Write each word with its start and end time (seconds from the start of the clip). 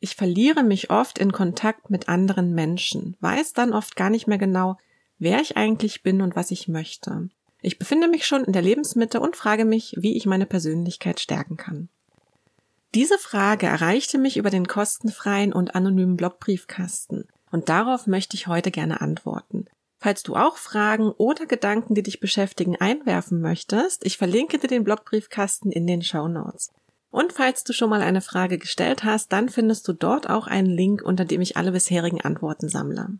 Ich 0.00 0.16
verliere 0.16 0.62
mich 0.62 0.90
oft 0.90 1.18
in 1.18 1.30
Kontakt 1.30 1.90
mit 1.90 2.08
anderen 2.08 2.54
Menschen, 2.54 3.16
weiß 3.20 3.52
dann 3.52 3.74
oft 3.74 3.96
gar 3.96 4.08
nicht 4.08 4.26
mehr 4.26 4.38
genau, 4.38 4.78
wer 5.18 5.40
ich 5.40 5.58
eigentlich 5.58 6.02
bin 6.02 6.22
und 6.22 6.34
was 6.34 6.50
ich 6.50 6.68
möchte. 6.68 7.28
Ich 7.60 7.78
befinde 7.78 8.08
mich 8.08 8.26
schon 8.26 8.44
in 8.44 8.54
der 8.54 8.62
Lebensmitte 8.62 9.20
und 9.20 9.36
frage 9.36 9.66
mich, 9.66 9.94
wie 9.98 10.16
ich 10.16 10.24
meine 10.24 10.46
Persönlichkeit 10.46 11.20
stärken 11.20 11.58
kann. 11.58 11.90
Diese 12.94 13.18
Frage 13.18 13.66
erreichte 13.66 14.16
mich 14.16 14.38
über 14.38 14.48
den 14.48 14.66
kostenfreien 14.66 15.52
und 15.52 15.74
anonymen 15.74 16.16
Blogbriefkasten 16.16 17.28
und 17.50 17.68
darauf 17.68 18.06
möchte 18.06 18.36
ich 18.36 18.46
heute 18.46 18.70
gerne 18.70 19.02
antworten. 19.02 19.66
Falls 19.98 20.22
du 20.22 20.34
auch 20.34 20.56
Fragen 20.56 21.10
oder 21.10 21.44
Gedanken, 21.44 21.94
die 21.94 22.02
dich 22.02 22.20
beschäftigen, 22.20 22.76
einwerfen 22.76 23.42
möchtest, 23.42 24.06
ich 24.06 24.16
verlinke 24.16 24.58
dir 24.58 24.66
den 24.66 24.82
Blogbriefkasten 24.82 25.70
in 25.70 25.86
den 25.86 26.00
Show 26.00 26.26
Notes. 26.26 26.72
Und 27.10 27.32
falls 27.32 27.64
du 27.64 27.72
schon 27.72 27.90
mal 27.90 28.02
eine 28.02 28.20
Frage 28.20 28.56
gestellt 28.58 29.02
hast, 29.02 29.32
dann 29.32 29.48
findest 29.48 29.86
du 29.88 29.92
dort 29.92 30.30
auch 30.30 30.46
einen 30.46 30.70
Link, 30.70 31.02
unter 31.02 31.24
dem 31.24 31.40
ich 31.40 31.56
alle 31.56 31.72
bisherigen 31.72 32.20
Antworten 32.20 32.68
sammle. 32.68 33.18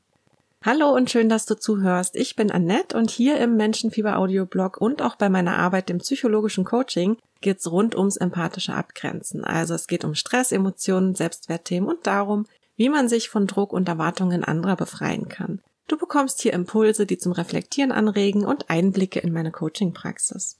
Hallo 0.64 0.94
und 0.94 1.10
schön, 1.10 1.28
dass 1.28 1.46
du 1.46 1.58
zuhörst. 1.58 2.14
Ich 2.14 2.36
bin 2.36 2.52
Annette 2.52 2.96
und 2.96 3.10
hier 3.10 3.38
im 3.38 3.56
Menschenfieber 3.56 4.18
Audioblog 4.18 4.76
und 4.76 5.00
auch 5.00 5.16
bei 5.16 5.28
meiner 5.28 5.56
Arbeit 5.56 5.90
im 5.90 5.98
psychologischen 5.98 6.64
Coaching 6.64 7.16
geht's 7.40 7.70
rund 7.70 7.96
ums 7.96 8.18
empathische 8.18 8.74
Abgrenzen. 8.74 9.42
Also 9.42 9.74
es 9.74 9.86
geht 9.86 10.04
um 10.04 10.14
Stress, 10.14 10.52
Emotionen, 10.52 11.14
Selbstwertthemen 11.14 11.88
und 11.88 12.06
darum, 12.06 12.46
wie 12.76 12.90
man 12.90 13.09
sich 13.09 13.30
von 13.30 13.46
Druck 13.46 13.72
und 13.72 13.88
Erwartungen 13.88 14.45
anderer 14.45 14.76
befreien 14.76 15.28
kann. 15.28 15.62
Du 15.88 15.96
bekommst 15.96 16.42
hier 16.42 16.52
Impulse, 16.52 17.06
die 17.06 17.18
zum 17.18 17.32
Reflektieren 17.32 17.90
anregen 17.90 18.45
und 18.45 18.70
Einblicke 18.70 19.18
in 19.18 19.32
meine 19.32 19.50
Coaching-Praxis. 19.50 20.59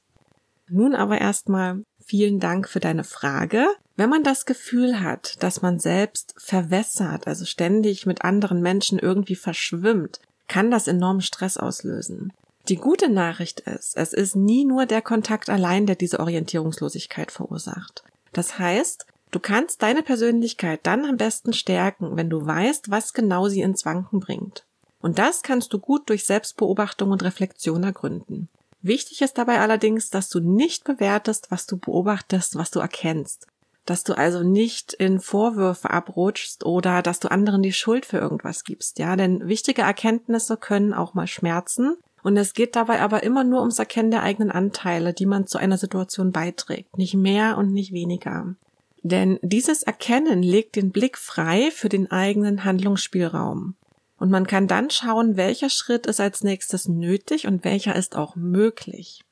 Nun 0.69 0.95
aber 0.95 1.21
erstmal 1.21 1.85
vielen 2.05 2.41
Dank 2.41 2.69
für 2.69 2.81
deine 2.81 3.05
Frage. 3.05 3.67
Wenn 3.97 4.11
man 4.11 4.23
das 4.23 4.47
Gefühl 4.47 5.01
hat, 5.01 5.43
dass 5.43 5.63
man 5.63 5.79
selbst 5.79 6.35
verwässert, 6.39 7.27
also 7.27 7.45
ständig 7.45 8.07
mit 8.07 8.25
anderen 8.25 8.63
Menschen 8.63 8.99
irgendwie 8.99 9.37
verschwimmt, 9.37 10.21
kann 10.49 10.71
das 10.71 10.89
enormen 10.89 11.21
Stress 11.21 11.57
auslösen. 11.57 12.33
Die 12.69 12.77
gute 12.77 13.09
Nachricht 13.09 13.61
ist, 13.61 13.97
es 13.97 14.13
ist 14.13 14.37
nie 14.37 14.65
nur 14.65 14.87
der 14.87 15.03
Kontakt 15.03 15.49
allein, 15.49 15.87
der 15.87 15.97
diese 15.97 16.21
Orientierungslosigkeit 16.21 17.31
verursacht. 17.33 18.05
Das 18.33 18.59
heißt, 18.59 19.07
du 19.31 19.41
kannst 19.41 19.83
deine 19.83 20.03
Persönlichkeit 20.03 20.81
dann 20.85 21.05
am 21.05 21.17
besten 21.17 21.53
stärken, 21.53 22.17
wenn 22.17 22.31
du 22.31 22.45
weißt, 22.45 22.91
was 22.91 23.13
genau 23.13 23.49
sie 23.49 23.63
ins 23.63 23.85
Wanken 23.85 24.21
bringt. 24.21 24.65
Und 25.01 25.19
das 25.19 25.43
kannst 25.43 25.73
du 25.73 25.79
gut 25.79 26.09
durch 26.09 26.25
Selbstbeobachtung 26.25 27.11
und 27.11 27.23
Reflexion 27.23 27.83
ergründen. 27.83 28.49
Wichtig 28.83 29.21
ist 29.23 29.39
dabei 29.39 29.61
allerdings, 29.61 30.11
dass 30.11 30.29
du 30.29 30.41
nicht 30.41 30.85
bewertest, 30.85 31.51
was 31.51 31.67
du 31.67 31.77
beobachtest, 31.77 32.57
was 32.57 32.71
du 32.71 32.81
erkennst. 32.81 33.47
Dass 33.85 34.05
du 34.05 34.15
also 34.15 34.43
nicht 34.43 34.93
in 34.93 35.21
Vorwürfe 35.21 35.91
abrutschst 35.91 36.65
oder 36.65 37.03
dass 37.03 37.21
du 37.21 37.31
anderen 37.31 37.63
die 37.63 37.73
Schuld 37.73 38.07
für 38.07 38.19
irgendwas 38.19 38.65
gibst, 38.65 38.99
ja, 38.99 39.17
denn 39.17 39.49
wichtige 39.49 39.83
Erkenntnisse 39.83 40.57
können 40.57 40.95
auch 40.95 41.15
mal 41.15 41.27
schmerzen 41.27 41.97
und 42.23 42.37
es 42.37 42.53
geht 42.55 42.77
dabei 42.77 43.01
aber 43.01 43.23
immer 43.23 43.45
nur 43.45 43.61
ums 43.61 43.79
Erkennen 43.79 44.11
der 44.11 44.23
eigenen 44.23 44.51
Anteile, 44.51 45.13
die 45.15 45.27
man 45.27 45.47
zu 45.47 45.59
einer 45.59 45.79
Situation 45.79 46.33
beiträgt, 46.33 46.97
nicht 46.99 47.15
mehr 47.15 47.57
und 47.57 47.73
nicht 47.73 47.93
weniger. 47.93 48.55
Denn 49.03 49.39
dieses 49.43 49.83
Erkennen 49.83 50.43
legt 50.43 50.77
den 50.77 50.91
Blick 50.91 51.17
frei 51.17 51.71
für 51.71 51.89
den 51.89 52.11
eigenen 52.11 52.65
Handlungsspielraum. 52.65 53.75
Und 54.21 54.31
man 54.31 54.47
kann 54.47 54.69
dann 54.69 54.91
schauen, 54.91 55.37
welcher 55.37 55.71
Schritt 55.71 56.07
ist 56.07 56.21
als 56.21 56.45
nächstes 56.45 56.87
nötig 56.87 57.47
und 57.47 57.65
welcher 57.65 57.97
ist 57.97 58.17
auch 58.17 58.37
möglich. 58.37 59.25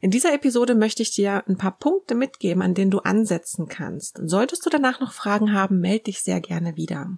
In 0.00 0.10
dieser 0.10 0.34
Episode 0.34 0.74
möchte 0.74 1.02
ich 1.02 1.12
dir 1.12 1.44
ein 1.48 1.56
paar 1.56 1.78
Punkte 1.78 2.16
mitgeben, 2.16 2.60
an 2.60 2.74
denen 2.74 2.90
du 2.90 2.98
ansetzen 2.98 3.68
kannst. 3.68 4.20
Solltest 4.24 4.66
du 4.66 4.70
danach 4.70 4.98
noch 5.00 5.12
Fragen 5.12 5.54
haben, 5.54 5.80
melde 5.80 6.04
dich 6.04 6.20
sehr 6.20 6.40
gerne 6.40 6.76
wieder. 6.76 7.16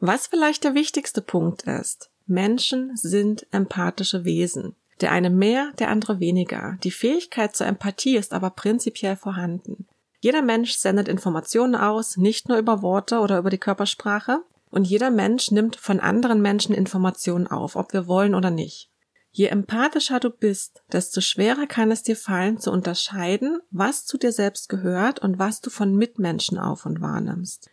Was 0.00 0.26
vielleicht 0.26 0.64
der 0.64 0.74
wichtigste 0.74 1.22
Punkt 1.22 1.62
ist. 1.62 2.10
Menschen 2.26 2.96
sind 2.96 3.46
empathische 3.52 4.24
Wesen. 4.24 4.74
Der 5.00 5.12
eine 5.12 5.30
mehr, 5.30 5.72
der 5.78 5.90
andere 5.90 6.18
weniger. 6.18 6.76
Die 6.82 6.90
Fähigkeit 6.90 7.54
zur 7.54 7.68
Empathie 7.68 8.16
ist 8.16 8.34
aber 8.34 8.50
prinzipiell 8.50 9.14
vorhanden. 9.16 9.86
Jeder 10.20 10.42
Mensch 10.42 10.76
sendet 10.76 11.06
Informationen 11.06 11.76
aus, 11.76 12.16
nicht 12.16 12.48
nur 12.48 12.58
über 12.58 12.82
Worte 12.82 13.20
oder 13.20 13.38
über 13.38 13.50
die 13.50 13.58
Körpersprache, 13.58 14.42
und 14.70 14.84
jeder 14.84 15.10
Mensch 15.10 15.50
nimmt 15.50 15.76
von 15.76 16.00
anderen 16.00 16.42
Menschen 16.42 16.74
Informationen 16.74 17.46
auf, 17.46 17.76
ob 17.76 17.92
wir 17.92 18.06
wollen 18.06 18.34
oder 18.34 18.50
nicht. 18.50 18.90
Je 19.30 19.46
empathischer 19.46 20.20
du 20.20 20.30
bist, 20.30 20.82
desto 20.90 21.20
schwerer 21.20 21.66
kann 21.66 21.90
es 21.90 22.02
dir 22.02 22.16
fallen 22.16 22.58
zu 22.58 22.72
unterscheiden, 22.72 23.60
was 23.70 24.04
zu 24.04 24.18
dir 24.18 24.32
selbst 24.32 24.68
gehört 24.68 25.20
und 25.20 25.38
was 25.38 25.60
du 25.60 25.70
von 25.70 25.94
Mitmenschen 25.94 26.58
auf 26.58 26.86
und 26.86 27.00
wahrnimmst. 27.00 27.70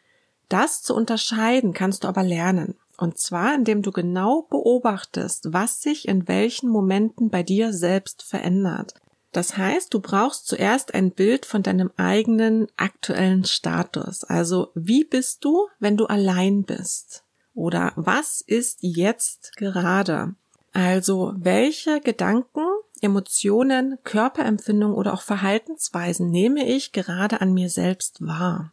Das 0.49 0.83
zu 0.83 0.93
unterscheiden 0.93 1.73
kannst 1.73 2.03
du 2.03 2.07
aber 2.07 2.23
lernen. 2.23 2.75
Und 2.97 3.17
zwar, 3.17 3.55
indem 3.55 3.81
du 3.81 3.91
genau 3.91 4.43
beobachtest, 4.43 5.51
was 5.53 5.81
sich 5.81 6.07
in 6.07 6.27
welchen 6.27 6.69
Momenten 6.69 7.29
bei 7.29 7.43
dir 7.43 7.73
selbst 7.73 8.23
verändert. 8.23 8.93
Das 9.35 9.57
heißt, 9.57 9.93
du 9.93 9.99
brauchst 9.99 10.47
zuerst 10.47 10.93
ein 10.93 11.11
Bild 11.11 11.45
von 11.45 11.61
deinem 11.61 11.91
eigenen 11.97 12.69
aktuellen 12.77 13.43
Status. 13.43 14.23
Also, 14.23 14.71
wie 14.75 15.03
bist 15.03 15.43
du, 15.43 15.67
wenn 15.77 15.97
du 15.97 16.05
allein 16.05 16.63
bist? 16.63 17.25
Oder 17.53 17.91
was 17.97 18.39
ist 18.39 18.77
jetzt 18.79 19.57
gerade? 19.57 20.35
Also, 20.71 21.33
welche 21.35 21.99
Gedanken, 21.99 22.65
Emotionen, 23.01 23.97
Körperempfindungen 24.05 24.95
oder 24.95 25.13
auch 25.13 25.21
Verhaltensweisen 25.21 26.31
nehme 26.31 26.65
ich 26.65 26.93
gerade 26.93 27.41
an 27.41 27.53
mir 27.53 27.69
selbst 27.69 28.25
wahr? 28.25 28.71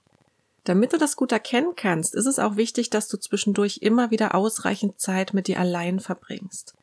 Damit 0.63 0.93
du 0.93 0.97
das 0.97 1.17
gut 1.17 1.33
erkennen 1.33 1.73
kannst, 1.75 2.15
ist 2.15 2.27
es 2.27 2.39
auch 2.39 2.55
wichtig, 2.55 2.89
dass 2.89 3.09
du 3.09 3.17
zwischendurch 3.17 3.79
immer 3.83 4.13
wieder 4.13 4.37
ausreichend 4.37 5.01
Zeit 5.01 5.35
mit 5.35 5.49
dir 5.49 5.59
allein 5.59 5.99
verbringst. 5.99 6.75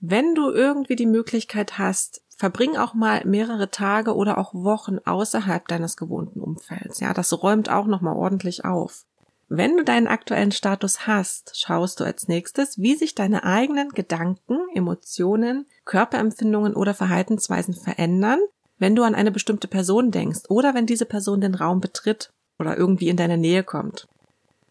Wenn 0.00 0.34
du 0.34 0.50
irgendwie 0.50 0.96
die 0.96 1.06
Möglichkeit 1.06 1.78
hast, 1.78 2.20
Verbring 2.42 2.76
auch 2.76 2.92
mal 2.92 3.22
mehrere 3.24 3.70
Tage 3.70 4.16
oder 4.16 4.36
auch 4.36 4.52
Wochen 4.52 4.98
außerhalb 5.04 5.68
deines 5.68 5.96
gewohnten 5.96 6.40
Umfelds. 6.40 6.98
Ja, 6.98 7.14
das 7.14 7.40
räumt 7.40 7.70
auch 7.70 7.86
nochmal 7.86 8.16
ordentlich 8.16 8.64
auf. 8.64 9.04
Wenn 9.48 9.76
du 9.76 9.84
deinen 9.84 10.08
aktuellen 10.08 10.50
Status 10.50 11.06
hast, 11.06 11.56
schaust 11.56 12.00
du 12.00 12.04
als 12.04 12.26
nächstes, 12.26 12.78
wie 12.82 12.96
sich 12.96 13.14
deine 13.14 13.44
eigenen 13.44 13.90
Gedanken, 13.90 14.58
Emotionen, 14.74 15.66
Körperempfindungen 15.84 16.74
oder 16.74 16.94
Verhaltensweisen 16.94 17.74
verändern, 17.74 18.40
wenn 18.76 18.96
du 18.96 19.04
an 19.04 19.14
eine 19.14 19.30
bestimmte 19.30 19.68
Person 19.68 20.10
denkst 20.10 20.40
oder 20.48 20.74
wenn 20.74 20.86
diese 20.86 21.06
Person 21.06 21.40
den 21.40 21.54
Raum 21.54 21.78
betritt 21.78 22.32
oder 22.58 22.76
irgendwie 22.76 23.08
in 23.08 23.16
deine 23.16 23.38
Nähe 23.38 23.62
kommt. 23.62 24.08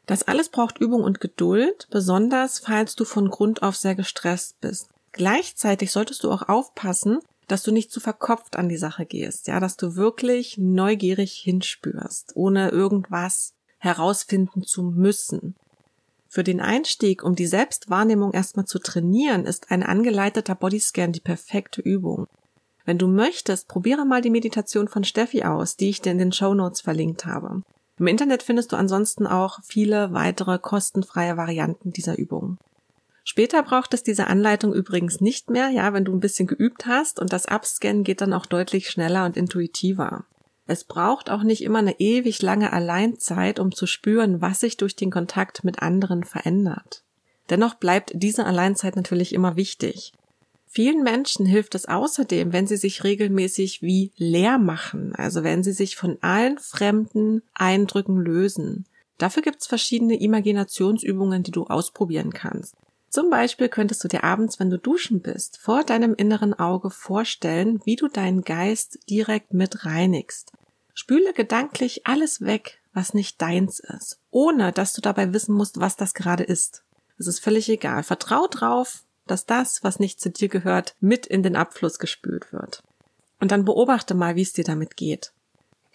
Das 0.08 0.24
alles 0.24 0.50
braucht 0.50 0.80
Übung 0.80 1.06
und 1.06 1.22
Geduld, 1.22 1.88
besonders 1.90 2.60
falls 2.60 2.98
du 2.98 3.06
von 3.06 3.30
Grund 3.30 3.64
auf 3.64 3.78
sehr 3.78 3.96
gestresst 3.96 4.60
bist. 4.60 4.90
Gleichzeitig 5.14 5.94
solltest 5.94 6.26
du 6.26 6.32
auch 6.32 6.50
aufpassen, 6.50 7.20
dass 7.48 7.64
du 7.64 7.72
nicht 7.72 7.92
zu 7.92 8.00
verkopft 8.00 8.56
an 8.56 8.70
die 8.70 8.78
Sache 8.78 9.06
gehst, 9.06 9.48
ja, 9.48 9.60
dass 9.60 9.78
du 9.78 9.96
wirklich 9.96 10.58
neugierig 10.58 11.34
hinspürst, 11.34 12.36
ohne 12.36 12.70
irgendwas 12.70 13.54
herausfinden 13.78 14.64
zu 14.64 14.84
müssen. 14.84 15.56
Für 16.28 16.44
den 16.44 16.62
Einstieg, 16.62 17.24
um 17.24 17.36
die 17.36 17.48
Selbstwahrnehmung 17.48 18.32
erstmal 18.32 18.66
zu 18.66 18.80
trainieren, 18.80 19.46
ist 19.46 19.70
ein 19.70 19.84
angeleiteter 19.84 20.56
Bodyscan 20.56 21.12
die 21.12 21.20
perfekte 21.20 21.82
Übung. 21.82 22.28
Wenn 22.86 22.98
du 22.98 23.08
möchtest, 23.08 23.68
probiere 23.68 24.06
mal 24.06 24.22
die 24.22 24.30
Meditation 24.30 24.88
von 24.88 25.04
Steffi 25.04 25.44
aus, 25.44 25.76
die 25.76 25.90
ich 25.90 26.02
dir 26.02 26.12
in 26.12 26.20
den 26.20 26.32
Show 26.32 26.54
Notes 26.54 26.82
verlinkt 26.82 27.26
habe. 27.26 27.64
Im 28.00 28.08
Internet 28.08 28.44
findest 28.44 28.72
du 28.72 28.78
ansonsten 28.78 29.28
auch 29.28 29.60
viele 29.64 30.14
weitere 30.14 30.58
kostenfreie 30.58 31.38
Varianten 31.38 31.92
dieser 31.92 32.18
Übung. 32.18 32.58
Später 33.24 33.62
braucht 33.64 33.94
es 33.94 34.04
diese 34.04 34.28
Anleitung 34.28 34.74
übrigens 34.74 35.22
nicht 35.22 35.50
mehr, 35.50 35.70
ja, 35.70 35.94
wenn 35.94 36.06
du 36.06 36.14
ein 36.14 36.20
bisschen 36.20 36.48
geübt 36.48 36.88
hast 36.88 37.20
und 37.20 37.32
das 37.32 37.46
Abscannen 37.46 38.04
geht 38.04 38.22
dann 38.22 38.34
auch 38.34 38.46
deutlich 38.46 38.90
schneller 38.90 39.26
und 39.26 39.38
intuitiver. 39.38 40.26
Es 40.66 40.84
braucht 40.84 41.30
auch 41.30 41.44
nicht 41.44 41.64
immer 41.64 41.80
eine 41.80 42.00
ewig 42.00 42.42
lange 42.42 42.74
Alleinzeit, 42.74 43.60
um 43.60 43.72
zu 43.72 43.88
spüren, 43.88 44.42
was 44.42 44.60
sich 44.62 44.78
durch 44.78 44.96
den 44.96 45.12
Kontakt 45.12 45.64
mit 45.64 45.82
anderen 45.82 46.24
verändert. 46.24 47.04
Dennoch 47.50 47.76
bleibt 47.76 48.12
diese 48.14 48.46
Alleinzeit 48.46 48.96
natürlich 48.96 49.34
immer 49.34 49.56
wichtig. 49.56 50.14
Vielen 50.66 51.04
Menschen 51.04 51.46
hilft 51.46 51.76
es 51.76 51.86
außerdem, 51.86 52.54
wenn 52.54 52.66
sie 52.66 52.78
sich 52.78 53.04
regelmäßig 53.04 53.82
wie 53.82 54.14
leer 54.16 54.58
machen, 54.58 55.14
also 55.14 55.44
wenn 55.44 55.64
sie 55.64 55.74
sich 55.74 55.98
von 55.98 56.18
allen 56.22 56.58
fremden 56.60 57.42
Eindrücken 57.54 58.16
lösen. 58.16 58.86
Dafür 59.18 59.44
gibt's 59.44 59.68
verschiedene 59.68 60.18
Imaginationsübungen, 60.20 61.44
die 61.44 61.52
du 61.52 61.66
ausprobieren 61.66 62.32
kannst. 62.32 62.76
Zum 63.12 63.30
Beispiel 63.30 63.68
könntest 63.68 64.02
du 64.06 64.08
dir 64.08 64.24
abends, 64.24 64.58
wenn 64.58 64.70
du 64.70 64.80
duschen 64.80 65.22
bist, 65.22 65.58
vor 65.58 65.84
deinem 65.84 66.16
inneren 66.16 66.54
Auge 66.54 66.90
vorstellen, 66.90 67.82
wie 67.84 67.98
du 67.98 68.08
deinen 68.08 68.44
Geist 68.44 69.00
direkt 69.10 69.54
mit 69.54 69.86
reinigst. 69.86 70.54
Spüle 70.94 71.34
gedanklich 71.34 72.08
alles 72.08 72.40
weg, 72.40 72.80
was 72.94 73.14
nicht 73.14 73.42
deins 73.42 73.82
ist, 73.82 74.22
ohne 74.30 74.72
dass 74.72 74.94
du 74.94 75.02
dabei 75.02 75.34
wissen 75.34 75.54
musst, 75.54 75.82
was 75.82 75.98
das 75.98 76.14
gerade 76.14 76.44
ist. 76.44 76.86
Es 77.18 77.28
ist 77.28 77.40
völlig 77.40 77.68
egal. 77.68 78.04
Vertrau 78.04 78.48
drauf, 78.48 79.04
dass 79.28 79.46
das, 79.46 79.84
was 79.84 80.00
nicht 80.00 80.22
zu 80.22 80.30
dir 80.30 80.48
gehört, 80.48 80.96
mit 81.02 81.26
in 81.26 81.44
den 81.44 81.58
Abfluss 81.58 82.00
gespült 82.00 82.54
wird. 82.54 82.82
Und 83.42 83.52
dann 83.52 83.66
beobachte 83.66 84.14
mal, 84.14 84.38
wie 84.38 84.42
es 84.42 84.54
dir 84.54 84.64
damit 84.64 84.96
geht. 84.96 85.34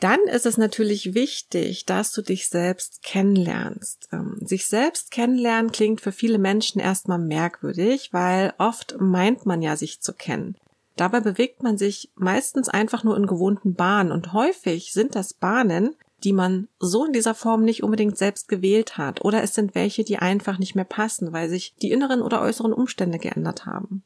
Dann 0.00 0.20
ist 0.28 0.44
es 0.44 0.58
natürlich 0.58 1.14
wichtig, 1.14 1.86
dass 1.86 2.12
du 2.12 2.20
dich 2.20 2.48
selbst 2.48 3.02
kennenlernst. 3.02 4.08
Ähm, 4.12 4.38
sich 4.44 4.66
selbst 4.66 5.10
kennenlernen 5.10 5.72
klingt 5.72 6.02
für 6.02 6.12
viele 6.12 6.38
Menschen 6.38 6.80
erstmal 6.80 7.18
merkwürdig, 7.18 8.12
weil 8.12 8.52
oft 8.58 8.96
meint 9.00 9.46
man 9.46 9.62
ja, 9.62 9.76
sich 9.76 10.00
zu 10.00 10.12
kennen. 10.12 10.56
Dabei 10.96 11.20
bewegt 11.20 11.62
man 11.62 11.78
sich 11.78 12.10
meistens 12.14 12.68
einfach 12.68 13.04
nur 13.04 13.16
in 13.16 13.26
gewohnten 13.26 13.74
Bahnen 13.74 14.12
und 14.12 14.32
häufig 14.32 14.92
sind 14.92 15.14
das 15.14 15.34
Bahnen, 15.34 15.94
die 16.24 16.32
man 16.32 16.68
so 16.78 17.04
in 17.04 17.12
dieser 17.12 17.34
Form 17.34 17.62
nicht 17.62 17.82
unbedingt 17.82 18.16
selbst 18.16 18.48
gewählt 18.48 18.96
hat 18.96 19.22
oder 19.24 19.42
es 19.42 19.54
sind 19.54 19.74
welche, 19.74 20.04
die 20.04 20.18
einfach 20.18 20.58
nicht 20.58 20.74
mehr 20.74 20.84
passen, 20.84 21.32
weil 21.32 21.48
sich 21.48 21.74
die 21.82 21.90
inneren 21.90 22.22
oder 22.22 22.40
äußeren 22.40 22.72
Umstände 22.72 23.18
geändert 23.18 23.66
haben. 23.66 24.02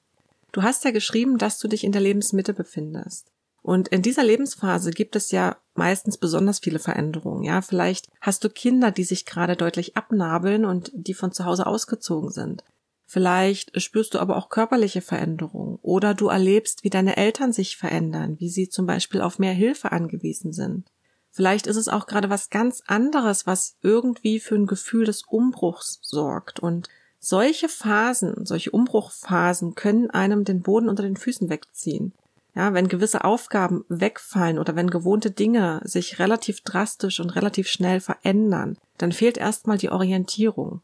Du 0.53 0.63
hast 0.63 0.85
ja 0.85 0.91
geschrieben, 0.91 1.39
dass 1.39 1.59
du 1.59 1.69
dich 1.69 1.85
in 1.85 1.93
der 1.93 2.01
Lebensmitte 2.01 2.53
befindest. 2.53 3.27
Und 3.63 3.89
in 3.89 4.03
dieser 4.03 4.25
Lebensphase 4.25 4.91
gibt 4.91 5.17
es 5.17 5.31
ja 5.31 5.57
meistens 5.75 6.17
besonders 6.17 6.59
viele 6.61 6.79
Veränderungen. 6.79 7.43
Ja, 7.43 7.61
vielleicht 7.63 8.09
hast 8.21 8.43
du 8.45 8.49
Kinder, 8.49 8.91
die 8.91 9.05
sich 9.05 9.27
gerade 9.27 9.57
deutlich 9.57 9.97
abnabeln 9.97 10.65
und 10.65 10.91
die 10.95 11.15
von 11.15 11.33
zu 11.33 11.45
Hause 11.45 11.67
ausgezogen 11.67 12.31
sind. 12.31 12.65
Vielleicht 13.05 13.81
spürst 13.83 14.15
du 14.15 14.21
aber 14.21 14.37
auch 14.37 14.51
körperliche 14.51 15.01
Veränderungen 15.01 15.79
oder 15.83 16.15
du 16.15 16.29
erlebst, 16.29 16.85
wie 16.85 16.91
deine 16.91 17.17
Eltern 17.17 17.53
sich 17.53 17.77
verändern, 17.77 18.37
wie 18.39 18.49
sie 18.49 18.69
zum 18.69 18.87
Beispiel 18.87 19.21
auf 19.21 19.39
mehr 19.41 19.53
Hilfe 19.53 19.91
angewiesen 19.91 20.53
sind. 20.53 20.91
Vielleicht 21.33 21.67
ist 21.67 21.77
es 21.77 21.89
auch 21.89 22.07
gerade 22.07 22.31
was 22.31 22.51
ganz 22.51 22.83
anderes, 22.87 23.47
was 23.47 23.77
irgendwie 23.83 24.41
für 24.41 24.55
ein 24.55 24.67
Gefühl 24.67 25.07
des 25.07 25.23
Umbruchs 25.23 25.99
sorgt. 26.03 26.61
Und 26.61 26.89
solche 27.19 27.69
Phasen, 27.69 28.47
solche 28.47 28.71
Umbruchphasen 28.71 29.75
können 29.75 30.11
einem 30.11 30.45
den 30.45 30.63
Boden 30.63 30.89
unter 30.89 31.03
den 31.03 31.17
Füßen 31.17 31.51
wegziehen. 31.51 32.15
Ja, 32.61 32.75
wenn 32.75 32.89
gewisse 32.89 33.25
Aufgaben 33.25 33.87
wegfallen 33.89 34.59
oder 34.59 34.77
wenn 34.77 34.91
gewohnte 34.91 35.31
Dinge 35.31 35.81
sich 35.85 36.19
relativ 36.19 36.61
drastisch 36.61 37.19
und 37.19 37.31
relativ 37.31 37.69
schnell 37.69 38.01
verändern, 38.01 38.77
dann 38.99 39.13
fehlt 39.13 39.39
erstmal 39.39 39.79
die 39.79 39.89
Orientierung. 39.89 40.83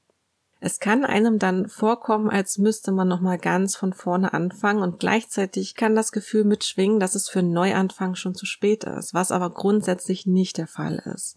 Es 0.58 0.80
kann 0.80 1.04
einem 1.04 1.38
dann 1.38 1.68
vorkommen, 1.68 2.30
als 2.30 2.56
müsste 2.56 2.92
man 2.92 3.08
nochmal 3.08 3.36
ganz 3.36 3.76
von 3.76 3.92
vorne 3.92 4.32
anfangen 4.32 4.80
und 4.80 5.00
gleichzeitig 5.00 5.74
kann 5.74 5.94
das 5.94 6.12
Gefühl 6.12 6.44
mitschwingen, 6.44 6.98
dass 6.98 7.14
es 7.14 7.28
für 7.28 7.40
einen 7.40 7.52
Neuanfang 7.52 8.14
schon 8.14 8.34
zu 8.34 8.46
spät 8.46 8.84
ist, 8.84 9.12
was 9.12 9.30
aber 9.30 9.50
grundsätzlich 9.50 10.24
nicht 10.24 10.56
der 10.56 10.68
Fall 10.68 11.02
ist. 11.14 11.36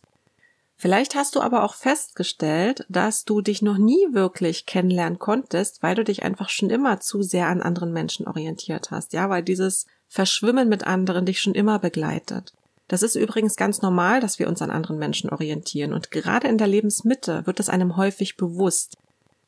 Vielleicht 0.78 1.16
hast 1.16 1.36
du 1.36 1.42
aber 1.42 1.66
auch 1.66 1.74
festgestellt, 1.74 2.86
dass 2.88 3.26
du 3.26 3.42
dich 3.42 3.62
noch 3.62 3.78
nie 3.78 4.14
wirklich 4.14 4.66
kennenlernen 4.66 5.20
konntest, 5.20 5.84
weil 5.84 5.96
du 5.96 6.06
dich 6.06 6.24
einfach 6.24 6.48
schon 6.48 6.70
immer 6.70 7.02
zu 7.02 7.24
sehr 7.24 7.48
an 7.48 7.62
anderen 7.62 7.92
Menschen 7.92 8.26
orientiert 8.26 8.90
hast. 8.90 9.12
Ja, 9.12 9.30
weil 9.30 9.44
dieses 9.44 9.86
Verschwimmen 10.10 10.68
mit 10.68 10.86
anderen 10.86 11.26
dich 11.26 11.40
schon 11.42 11.54
immer 11.54 11.80
begleitet. 11.80 12.54
Das 12.90 13.04
ist 13.04 13.16
übrigens 13.16 13.56
ganz 13.56 13.82
normal, 13.84 14.20
dass 14.20 14.40
wir 14.40 14.48
uns 14.48 14.62
an 14.64 14.72
anderen 14.72 14.98
Menschen 14.98 15.30
orientieren 15.30 15.94
und 15.94 16.10
gerade 16.10 16.48
in 16.48 16.58
der 16.58 16.68
Lebensmitte 16.68 17.46
wird 17.46 17.60
es 17.60 17.70
einem 17.70 17.96
häufig 17.96 18.36
bewusst. 18.36 18.98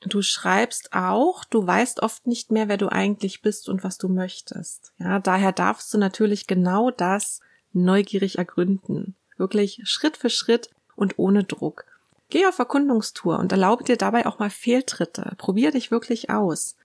Du 0.01 0.21
schreibst 0.21 0.93
auch, 0.93 1.43
du 1.45 1.65
weißt 1.65 2.01
oft 2.01 2.25
nicht 2.27 2.51
mehr, 2.51 2.67
wer 2.67 2.77
du 2.77 2.91
eigentlich 2.91 3.41
bist 3.41 3.67
und 3.67 3.83
was 3.83 3.97
du 3.97 4.09
möchtest. 4.09 4.93
Ja, 4.99 5.19
daher 5.19 5.51
darfst 5.51 5.93
du 5.93 5.97
natürlich 5.97 6.47
genau 6.47 6.91
das 6.91 7.41
neugierig 7.73 8.37
ergründen. 8.37 9.15
Wirklich 9.37 9.81
Schritt 9.85 10.17
für 10.17 10.29
Schritt 10.29 10.69
und 10.95 11.17
ohne 11.17 11.43
Druck. 11.43 11.85
Geh 12.29 12.45
auf 12.45 12.59
Erkundungstour 12.59 13.39
und 13.39 13.51
erlaube 13.51 13.83
dir 13.83 13.97
dabei 13.97 14.25
auch 14.25 14.39
mal 14.39 14.49
Fehltritte. 14.49 15.33
Probier 15.37 15.71
dich 15.71 15.91
wirklich 15.91 16.29
aus. 16.29 16.75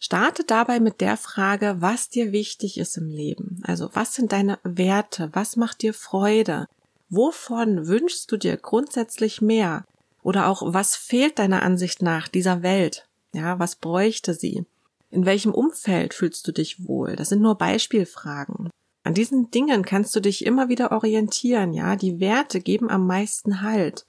Starte 0.00 0.44
dabei 0.44 0.78
mit 0.78 1.00
der 1.00 1.16
Frage, 1.16 1.76
was 1.80 2.08
dir 2.08 2.32
wichtig 2.32 2.78
ist 2.78 2.96
im 2.96 3.08
Leben. 3.08 3.60
Also 3.64 3.90
was 3.94 4.14
sind 4.14 4.32
deine 4.32 4.58
Werte? 4.62 5.30
Was 5.32 5.56
macht 5.56 5.82
dir 5.82 5.92
Freude? 5.92 6.68
Wovon 7.10 7.86
wünschst 7.86 8.30
du 8.30 8.36
dir 8.36 8.56
grundsätzlich 8.56 9.42
mehr? 9.42 9.84
Oder 10.22 10.48
auch, 10.48 10.62
was 10.74 10.94
fehlt 10.94 11.38
deiner 11.38 11.62
Ansicht 11.62 12.02
nach 12.02 12.28
dieser 12.28 12.62
Welt? 12.62 13.08
Ja, 13.32 13.58
was 13.58 13.76
bräuchte 13.76 14.34
sie? 14.34 14.64
In 15.10 15.24
welchem 15.24 15.52
Umfeld 15.52 16.14
fühlst 16.14 16.46
du 16.46 16.52
dich 16.52 16.86
wohl? 16.86 17.16
Das 17.16 17.30
sind 17.30 17.40
nur 17.40 17.56
Beispielfragen. 17.56 18.70
An 19.04 19.14
diesen 19.14 19.50
Dingen 19.50 19.84
kannst 19.84 20.14
du 20.14 20.20
dich 20.20 20.44
immer 20.44 20.68
wieder 20.68 20.92
orientieren, 20.92 21.72
ja. 21.72 21.96
Die 21.96 22.20
Werte 22.20 22.60
geben 22.60 22.90
am 22.90 23.06
meisten 23.06 23.62
Halt. 23.62 24.04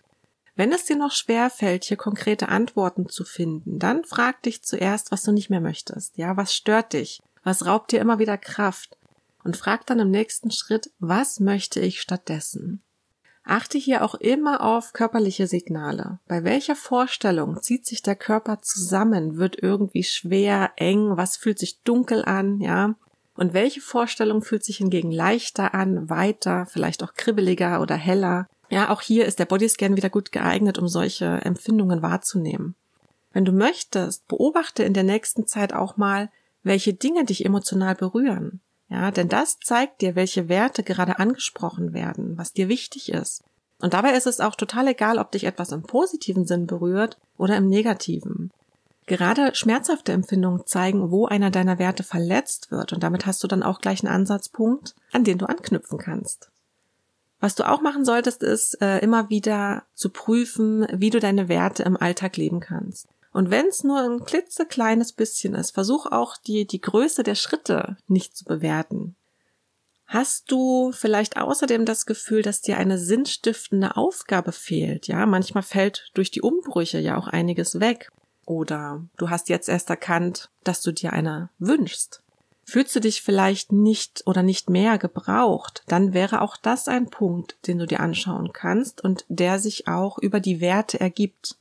Wenn 0.59 0.73
es 0.73 0.83
dir 0.83 0.97
noch 0.97 1.13
schwer 1.13 1.49
fällt, 1.49 1.85
hier 1.85 1.95
konkrete 1.95 2.49
Antworten 2.49 3.07
zu 3.07 3.23
finden, 3.23 3.79
dann 3.79 4.03
frag 4.03 4.43
dich 4.43 4.61
zuerst, 4.61 5.09
was 5.09 5.23
du 5.23 5.31
nicht 5.31 5.49
mehr 5.49 5.61
möchtest. 5.61 6.17
Ja, 6.17 6.35
was 6.35 6.53
stört 6.53 6.91
dich? 6.91 7.21
Was 7.45 7.65
raubt 7.65 7.93
dir 7.93 8.01
immer 8.01 8.19
wieder 8.19 8.37
Kraft? 8.37 8.97
Und 9.45 9.55
frag 9.55 9.85
dann 9.85 9.99
im 9.99 10.11
nächsten 10.11 10.51
Schritt, 10.51 10.91
was 10.99 11.39
möchte 11.39 11.79
ich 11.79 12.01
stattdessen? 12.01 12.81
Achte 13.45 13.77
hier 13.77 14.03
auch 14.03 14.15
immer 14.15 14.61
auf 14.61 14.91
körperliche 14.91 15.47
Signale. 15.47 16.19
Bei 16.27 16.43
welcher 16.43 16.75
Vorstellung 16.75 17.61
zieht 17.61 17.85
sich 17.85 18.01
der 18.01 18.17
Körper 18.17 18.61
zusammen, 18.61 19.37
wird 19.37 19.63
irgendwie 19.63 20.03
schwer, 20.03 20.73
eng, 20.75 21.15
was 21.15 21.37
fühlt 21.37 21.57
sich 21.57 21.83
dunkel 21.83 22.25
an, 22.25 22.59
ja? 22.59 22.95
Und 23.33 23.53
welche 23.53 23.79
Vorstellung 23.79 24.41
fühlt 24.41 24.65
sich 24.65 24.79
hingegen 24.79 25.11
leichter 25.11 25.73
an, 25.73 26.09
weiter, 26.09 26.65
vielleicht 26.65 27.01
auch 27.01 27.13
kribbeliger 27.13 27.79
oder 27.79 27.95
heller? 27.95 28.49
Ja, 28.69 28.89
auch 28.89 29.01
hier 29.01 29.25
ist 29.25 29.39
der 29.39 29.45
Bodyscan 29.45 29.97
wieder 29.97 30.09
gut 30.09 30.31
geeignet, 30.31 30.77
um 30.77 30.87
solche 30.87 31.25
Empfindungen 31.25 32.01
wahrzunehmen. 32.01 32.75
Wenn 33.31 33.45
du 33.45 33.51
möchtest, 33.51 34.27
beobachte 34.27 34.83
in 34.83 34.93
der 34.93 35.03
nächsten 35.03 35.47
Zeit 35.47 35.73
auch 35.73 35.97
mal, 35.97 36.29
welche 36.63 36.93
Dinge 36.93 37.25
dich 37.25 37.45
emotional 37.45 37.95
berühren. 37.95 38.61
Ja, 38.89 39.11
denn 39.11 39.29
das 39.29 39.59
zeigt 39.59 40.01
dir, 40.01 40.15
welche 40.15 40.49
Werte 40.49 40.83
gerade 40.83 41.19
angesprochen 41.19 41.93
werden, 41.93 42.37
was 42.37 42.53
dir 42.53 42.69
wichtig 42.69 43.11
ist. 43.11 43.43
Und 43.81 43.93
dabei 43.93 44.13
ist 44.13 44.27
es 44.27 44.41
auch 44.41 44.55
total 44.55 44.87
egal, 44.87 45.19
ob 45.19 45.31
dich 45.31 45.45
etwas 45.45 45.71
im 45.71 45.83
positiven 45.83 46.45
Sinn 46.45 46.67
berührt 46.67 47.17
oder 47.37 47.55
im 47.57 47.69
negativen. 47.69 48.51
Gerade 49.05 49.55
schmerzhafte 49.55 50.11
Empfindungen 50.11 50.65
zeigen, 50.65 51.11
wo 51.11 51.25
einer 51.25 51.49
deiner 51.49 51.79
Werte 51.79 52.03
verletzt 52.03 52.71
wird 52.71 52.93
und 52.93 53.01
damit 53.01 53.25
hast 53.25 53.43
du 53.43 53.47
dann 53.47 53.63
auch 53.63 53.79
gleich 53.79 54.03
einen 54.03 54.13
Ansatzpunkt, 54.13 54.95
an 55.11 55.23
den 55.23 55.37
du 55.37 55.47
anknüpfen 55.47 55.97
kannst. 55.97 56.51
Was 57.39 57.55
du 57.55 57.67
auch 57.67 57.81
machen 57.81 58.03
solltest, 58.03 58.43
ist 58.43 58.81
äh, 58.81 58.99
immer 58.99 59.29
wieder 59.29 59.83
zu 59.93 60.09
prüfen, 60.09 60.85
wie 60.91 61.09
du 61.09 61.19
deine 61.19 61.47
Werte 61.47 61.83
im 61.83 61.95
Alltag 61.95 62.35
leben 62.37 62.59
kannst. 62.59 63.07
Und 63.31 63.51
wenn 63.51 63.67
es 63.67 63.83
nur 63.83 63.99
ein 63.99 64.25
klitzekleines 64.25 65.13
bisschen 65.13 65.55
ist, 65.55 65.71
versuch 65.71 66.05
auch 66.07 66.35
die, 66.37 66.65
die 66.65 66.81
Größe 66.81 67.23
der 67.23 67.35
Schritte 67.35 67.97
nicht 68.07 68.35
zu 68.35 68.43
bewerten. 68.43 69.15
Hast 70.05 70.51
du 70.51 70.91
vielleicht 70.91 71.37
außerdem 71.37 71.85
das 71.85 72.07
Gefühl, 72.07 72.41
dass 72.41 72.61
dir 72.61 72.77
eine 72.77 72.97
sinnstiftende 72.97 73.95
Aufgabe 73.95 74.51
fehlt? 74.51 75.07
Ja, 75.07 75.27
manchmal 75.27 75.61
fällt 75.61 76.09
durch 76.15 76.31
die 76.31 76.41
Umbrüche 76.41 76.97
ja 76.97 77.15
auch 77.15 77.27
einiges 77.27 77.79
weg. 77.79 78.11
Oder 78.47 79.05
du 79.17 79.29
hast 79.29 79.49
jetzt 79.49 79.69
erst 79.69 79.91
erkannt, 79.91 80.49
dass 80.63 80.81
du 80.81 80.91
dir 80.91 81.13
eine 81.13 81.51
wünschst. 81.59 82.23
Fühlst 82.69 82.95
du 82.95 82.99
dich 82.99 83.23
vielleicht 83.23 83.71
nicht 83.71 84.21
oder 84.27 84.43
nicht 84.43 84.69
mehr 84.69 84.99
gebraucht, 84.99 85.81
dann 85.87 86.13
wäre 86.13 86.41
auch 86.41 86.55
das 86.55 86.87
ein 86.87 87.09
Punkt, 87.09 87.57
den 87.65 87.79
du 87.79 87.87
dir 87.87 87.99
anschauen 87.99 88.53
kannst 88.53 89.03
und 89.03 89.25
der 89.27 89.57
sich 89.57 89.87
auch 89.87 90.19
über 90.19 90.39
die 90.39 90.61
Werte 90.61 90.99
ergibt. 90.99 91.57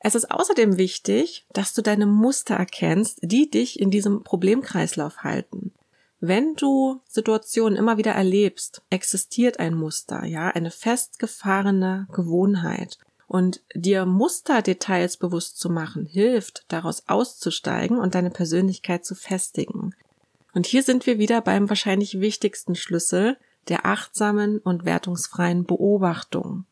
Es 0.00 0.16
ist 0.16 0.28
außerdem 0.28 0.76
wichtig, 0.76 1.46
dass 1.52 1.72
du 1.72 1.82
deine 1.82 2.06
Muster 2.06 2.56
erkennst, 2.56 3.20
die 3.22 3.48
dich 3.48 3.78
in 3.78 3.92
diesem 3.92 4.24
Problemkreislauf 4.24 5.18
halten. 5.18 5.72
Wenn 6.18 6.56
du 6.56 7.00
Situationen 7.06 7.78
immer 7.78 7.96
wieder 7.96 8.10
erlebst, 8.10 8.82
existiert 8.90 9.60
ein 9.60 9.74
Muster, 9.74 10.24
ja, 10.24 10.48
eine 10.48 10.72
festgefahrene 10.72 12.08
Gewohnheit. 12.12 12.98
Und 13.32 13.62
dir 13.74 14.04
Musterdetails 14.04 15.16
bewusst 15.16 15.58
zu 15.58 15.70
machen, 15.70 16.04
hilft, 16.04 16.66
daraus 16.68 17.08
auszusteigen 17.08 17.96
und 17.96 18.14
deine 18.14 18.28
Persönlichkeit 18.28 19.06
zu 19.06 19.14
festigen. 19.14 19.94
Und 20.52 20.66
hier 20.66 20.82
sind 20.82 21.06
wir 21.06 21.16
wieder 21.16 21.40
beim 21.40 21.70
wahrscheinlich 21.70 22.20
wichtigsten 22.20 22.74
Schlüssel 22.74 23.38
der 23.68 23.86
achtsamen 23.86 24.58
und 24.58 24.84
wertungsfreien 24.84 25.64
Beobachtung. 25.64 26.66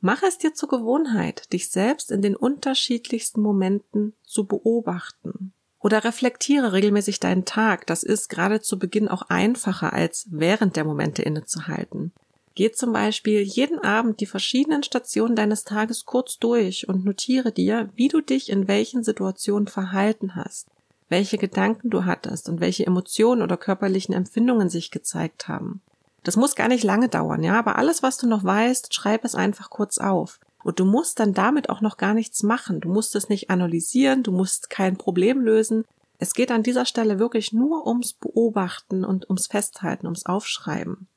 Mach 0.00 0.22
es 0.22 0.38
dir 0.38 0.54
zur 0.54 0.70
Gewohnheit, 0.70 1.52
dich 1.52 1.68
selbst 1.68 2.10
in 2.10 2.22
den 2.22 2.36
unterschiedlichsten 2.36 3.42
Momenten 3.42 4.14
zu 4.24 4.46
beobachten. 4.46 5.52
Oder 5.78 6.04
reflektiere 6.04 6.72
regelmäßig 6.72 7.20
deinen 7.20 7.44
Tag. 7.44 7.86
Das 7.86 8.02
ist 8.02 8.30
gerade 8.30 8.62
zu 8.62 8.78
Beginn 8.78 9.08
auch 9.08 9.28
einfacher, 9.28 9.92
als 9.92 10.26
während 10.30 10.76
der 10.76 10.84
Momente 10.84 11.20
innezuhalten. 11.20 12.14
Geh 12.54 12.70
zum 12.70 12.92
Beispiel 12.92 13.40
jeden 13.40 13.78
Abend 13.78 14.20
die 14.20 14.26
verschiedenen 14.26 14.82
Stationen 14.82 15.36
deines 15.36 15.64
Tages 15.64 16.04
kurz 16.04 16.38
durch 16.38 16.88
und 16.88 17.04
notiere 17.04 17.50
dir, 17.50 17.88
wie 17.94 18.08
du 18.08 18.20
dich 18.20 18.50
in 18.50 18.68
welchen 18.68 19.04
Situationen 19.04 19.68
verhalten 19.68 20.36
hast, 20.36 20.66
welche 21.08 21.38
Gedanken 21.38 21.88
du 21.88 22.04
hattest 22.04 22.48
und 22.50 22.60
welche 22.60 22.86
Emotionen 22.86 23.40
oder 23.40 23.56
körperlichen 23.56 24.14
Empfindungen 24.14 24.68
sich 24.68 24.90
gezeigt 24.90 25.48
haben. 25.48 25.80
Das 26.24 26.36
muss 26.36 26.54
gar 26.54 26.68
nicht 26.68 26.84
lange 26.84 27.08
dauern, 27.08 27.42
ja, 27.42 27.58
aber 27.58 27.76
alles, 27.76 28.02
was 28.02 28.18
du 28.18 28.28
noch 28.28 28.44
weißt, 28.44 28.94
schreib 28.94 29.24
es 29.24 29.34
einfach 29.34 29.70
kurz 29.70 29.98
auf. 29.98 30.38
Und 30.62 30.78
du 30.78 30.84
musst 30.84 31.18
dann 31.18 31.34
damit 31.34 31.70
auch 31.70 31.80
noch 31.80 31.96
gar 31.96 32.14
nichts 32.14 32.42
machen. 32.44 32.80
Du 32.80 32.88
musst 32.88 33.16
es 33.16 33.28
nicht 33.28 33.50
analysieren, 33.50 34.22
du 34.22 34.30
musst 34.30 34.70
kein 34.70 34.96
Problem 34.96 35.40
lösen. 35.40 35.84
Es 36.18 36.34
geht 36.34 36.52
an 36.52 36.62
dieser 36.62 36.86
Stelle 36.86 37.18
wirklich 37.18 37.52
nur 37.52 37.86
ums 37.86 38.12
Beobachten 38.12 39.04
und 39.04 39.28
ums 39.28 39.48
Festhalten, 39.48 40.06
ums 40.06 40.26
Aufschreiben. 40.26 41.08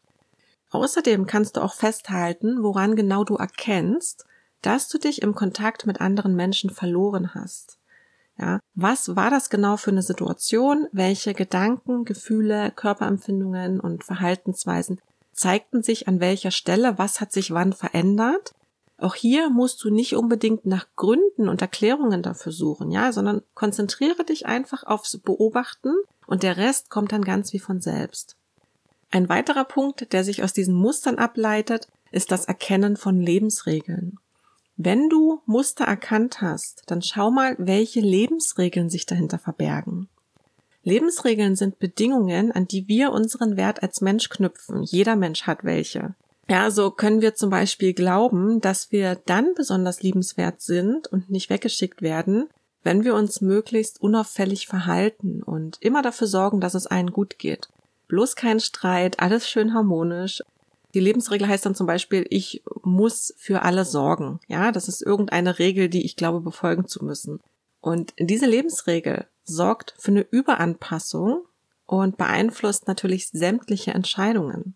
Außerdem 0.72 1.26
kannst 1.26 1.58
du 1.58 1.62
auch 1.62 1.74
festhalten, 1.74 2.64
woran 2.64 2.96
genau 2.96 3.24
du 3.24 3.36
erkennst, 3.36 4.26
dass 4.62 4.88
du 4.90 4.98
dich 4.98 5.22
im 5.22 5.36
Kontakt 5.36 5.86
mit 5.86 6.02
anderen 6.02 6.36
Menschen 6.36 6.70
verloren 6.70 7.34
hast. 7.34 7.78
Ja, 8.38 8.60
was 8.74 9.16
war 9.16 9.30
das 9.30 9.50
genau 9.50 9.78
für 9.78 9.92
eine 9.92 10.02
Situation? 10.02 10.88
Welche 10.92 11.34
Gedanken, 11.34 12.04
Gefühle, 12.04 12.72
Körperempfindungen 12.72 13.80
und 13.80 14.04
Verhaltensweisen 14.04 15.00
zeigten 15.32 15.84
sich 15.84 16.08
an 16.08 16.20
welcher 16.20 16.52
Stelle? 16.52 16.98
Was 16.98 17.22
hat 17.22 17.32
sich 17.32 17.52
wann 17.52 17.72
verändert? 17.72 18.54
Auch 18.98 19.16
hier 19.16 19.50
musst 19.50 19.84
du 19.84 19.90
nicht 19.90 20.16
unbedingt 20.16 20.66
nach 20.66 20.88
Gründen 20.96 21.50
und 21.50 21.62
Erklärungen 21.62 22.24
dafür 22.24 22.52
suchen, 22.52 22.92
ja, 22.92 23.12
sondern 23.12 23.42
konzentriere 23.54 24.24
dich 24.24 24.46
einfach 24.46 24.84
aufs 24.84 25.18
Beobachten 25.18 25.94
und 26.28 26.44
der 26.44 26.58
Rest 26.58 26.90
kommt 26.90 27.12
dann 27.12 27.24
ganz 27.24 27.52
wie 27.52 27.60
von 27.60 27.82
selbst. 27.82 28.38
Ein 29.16 29.30
weiterer 29.30 29.64
Punkt, 29.64 30.12
der 30.12 30.26
sich 30.26 30.44
aus 30.44 30.52
diesen 30.52 30.76
Mustern 30.76 31.18
ableitet, 31.18 31.88
ist 32.12 32.34
das 32.34 32.50
Erkennen 32.50 32.98
von 32.98 33.18
Lebensregeln. 33.18 34.18
Wenn 34.76 35.08
du 35.08 35.40
Muster 35.46 35.86
erkannt 35.86 36.42
hast, 36.42 36.84
dann 36.88 37.02
schau 37.02 37.32
mal, 37.32 37.56
welche 37.58 38.02
Lebensregeln 38.02 38.90
sich 38.90 39.06
dahinter 39.06 39.40
verbergen. 39.40 40.10
Lebensregeln 40.84 41.56
sind 41.56 41.80
Bedingungen, 41.80 42.52
an 42.52 42.68
die 42.68 42.90
wir 42.90 43.14
unseren 43.14 43.56
Wert 43.56 43.82
als 43.84 44.02
Mensch 44.02 44.28
knüpfen. 44.28 44.84
Jeder 44.84 45.16
Mensch 45.16 45.44
hat 45.44 45.64
welche. 45.64 46.14
Ja, 46.50 46.70
so 46.70 46.92
können 46.92 47.22
wir 47.22 47.36
zum 47.36 47.50
Beispiel 47.50 47.94
glauben, 47.94 48.60
dass 48.60 48.92
wir 48.92 49.16
dann 49.26 49.54
besonders 49.56 50.04
liebenswert 50.04 50.60
sind 50.62 51.08
und 51.08 51.30
nicht 51.30 51.50
weggeschickt 51.50 52.02
werden, 52.02 52.50
wenn 52.84 53.06
wir 53.06 53.16
uns 53.16 53.40
möglichst 53.40 54.02
unauffällig 54.02 54.68
verhalten 54.68 55.42
und 55.42 55.78
immer 55.80 56.02
dafür 56.02 56.28
sorgen, 56.28 56.60
dass 56.60 56.74
es 56.74 56.86
allen 56.86 57.12
gut 57.12 57.40
geht. 57.40 57.70
Bloß 58.08 58.36
kein 58.36 58.60
Streit, 58.60 59.20
alles 59.20 59.50
schön 59.50 59.74
harmonisch. 59.74 60.44
Die 60.94 61.00
Lebensregel 61.00 61.48
heißt 61.48 61.66
dann 61.66 61.76
zum 61.76 61.88
Beispiel, 61.88 62.26
ich 62.30 62.64
muss 62.84 63.34
für 63.38 63.64
alle 63.64 63.84
sorgen. 63.84 64.40
Ja, 64.48 64.72
das 64.72 64.88
ist 64.88 65.02
irgendeine 65.02 65.60
Regel, 65.60 65.90
die 65.90 66.06
ich 66.06 66.16
glaube 66.16 66.40
befolgen 66.40 66.88
zu 66.88 67.04
müssen. 67.04 67.42
Und 67.82 68.14
diese 68.18 68.46
Lebensregel 68.46 69.28
sorgt 69.44 69.94
für 69.98 70.12
eine 70.12 70.26
Überanpassung 70.32 71.42
und 71.86 72.18
beeinflusst 72.18 72.88
natürlich 72.88 73.30
sämtliche 73.30 73.92
Entscheidungen. 73.92 74.76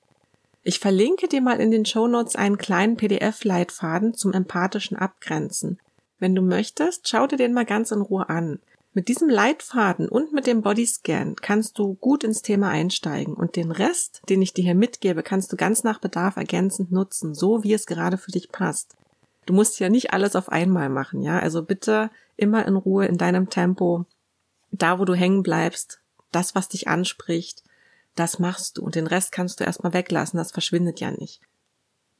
Ich 0.62 0.79
verlinke 0.79 1.27
dir 1.27 1.41
mal 1.41 1.59
in 1.59 1.71
den 1.71 1.86
Show 1.86 2.07
Notes 2.07 2.36
einen 2.36 2.57
kleinen 2.57 2.98
PDF-Leitfaden 2.98 4.13
zum 4.13 4.33
empathischen 4.33 4.98
Abgrenzen. 4.98 5.79
Wenn 6.19 6.36
du 6.36 6.41
möchtest, 6.41 7.07
schau 7.07 7.27
dir 7.27 7.38
den 7.38 7.53
mal 7.53 7.65
ganz 7.65 7.91
in 7.91 8.01
Ruhe 8.01 8.29
an. 8.29 8.59
Mit 9.00 9.08
diesem 9.08 9.29
Leitfaden 9.29 10.10
und 10.10 10.34
mit 10.34 10.46
dem 10.46 10.62
Bodyscan 10.62 11.38
kannst 11.38 11.79
du 11.79 11.94
gut 11.94 12.25
ins 12.25 12.41
Thema 12.41 12.68
einsteigen 12.68 13.34
und 13.34 13.56
den 13.56 13.72
Rest, 13.72 14.22
den 14.27 14.41
ich 14.41 14.53
dir 14.53 14.65
hier 14.65 14.75
mitgebe, 14.75 15.24
kannst 15.24 15.53
du 15.53 15.56
ganz 15.56 15.86
nach 15.86 16.00
Bedarf 16.00 16.36
ergänzend 16.36 16.91
nutzen, 16.91 17.34
so 17.34 17.63
wie 17.63 17.72
es 17.72 17.86
gerade 17.86 18.18
für 18.18 18.32
dich 18.32 18.51
passt. 18.51 18.98
Du 19.46 19.53
musst 19.53 19.79
ja 19.79 19.88
nicht 19.88 20.12
alles 20.12 20.36
auf 20.36 20.50
einmal 20.50 20.89
machen, 20.89 21.22
ja? 21.22 21.39
Also 21.39 21.63
bitte 21.63 22.12
immer 22.36 22.68
in 22.68 22.75
Ruhe 22.75 23.06
in 23.06 23.18
deinem 23.18 23.50
Tempo, 23.50 24.03
da 24.74 25.00
wo 25.00 25.06
du 25.06 25.13
hängen 25.13 25.44
bleibst, 25.44 26.01
das 26.34 26.53
was 26.53 26.68
dich 26.68 26.89
anspricht, 26.89 27.63
das 28.15 28.38
machst 28.38 28.77
du 28.79 28.84
und 28.84 28.96
den 28.96 29.08
Rest 29.08 29.32
kannst 29.32 29.62
du 29.62 29.63
erstmal 29.63 29.94
weglassen, 29.94 30.38
das 30.39 30.51
verschwindet 30.51 31.00
ja 31.00 31.12
nicht. 31.12 31.39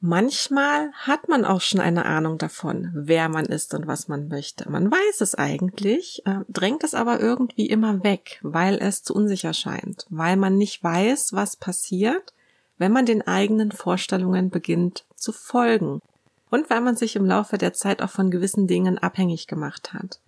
Manchmal 0.02 0.92
hat 0.94 1.28
man 1.28 1.44
auch 1.44 1.60
schon 1.60 1.78
eine 1.80 2.06
Ahnung 2.06 2.38
davon, 2.38 2.90
wer 2.94 3.28
man 3.28 3.44
ist 3.44 3.74
und 3.74 3.86
was 3.86 4.08
man 4.08 4.28
möchte. 4.28 4.70
Man 4.70 4.90
weiß 4.90 5.20
es 5.20 5.34
eigentlich, 5.34 6.22
äh, 6.24 6.40
drängt 6.48 6.84
es 6.84 6.94
aber 6.94 7.20
irgendwie 7.20 7.66
immer 7.66 8.02
weg, 8.02 8.40
weil 8.42 8.78
es 8.78 9.02
zu 9.02 9.14
unsicher 9.14 9.52
scheint, 9.52 10.06
weil 10.08 10.38
man 10.38 10.56
nicht 10.56 10.82
weiß, 10.82 11.34
was 11.34 11.56
passiert, 11.56 12.32
wenn 12.78 12.92
man 12.92 13.04
den 13.04 13.26
eigenen 13.26 13.72
Vorstellungen 13.72 14.48
beginnt 14.48 15.04
zu 15.16 15.32
folgen 15.32 16.00
und 16.48 16.70
weil 16.70 16.80
man 16.80 16.96
sich 16.96 17.14
im 17.14 17.26
Laufe 17.26 17.58
der 17.58 17.74
Zeit 17.74 18.00
auch 18.00 18.08
von 18.08 18.30
gewissen 18.30 18.66
Dingen 18.66 18.96
abhängig 18.96 19.48
gemacht 19.48 19.92
hat. 19.92 20.18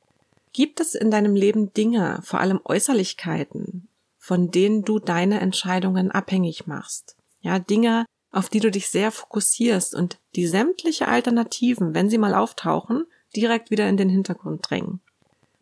Gibt 0.53 0.81
es 0.81 0.95
in 0.95 1.11
deinem 1.11 1.35
Leben 1.35 1.73
Dinge, 1.73 2.21
vor 2.23 2.41
allem 2.41 2.61
Äußerlichkeiten, 2.63 3.89
von 4.19 4.51
denen 4.51 4.85
du 4.85 4.99
deine 4.99 5.41
Entscheidungen 5.41 6.11
abhängig 6.11 6.67
machst. 6.67 7.17
Ja, 7.41 7.59
Dinge, 7.59 8.05
auf 8.33 8.49
die 8.49 8.61
du 8.61 8.71
dich 8.71 8.89
sehr 8.89 9.13
fokussierst 9.13 9.95
und 9.95 10.19
die 10.35 10.47
sämtliche 10.47 11.07
Alternativen, 11.07 11.95
wenn 11.95 12.11
sie 12.11 12.19
mal 12.19 12.35
auftauchen, 12.35 13.05
direkt 13.37 13.71
wieder 13.71 13.89
in 13.89 13.97
den 13.97 14.09
Hintergrund 14.09 14.69
drängen. 14.69 15.01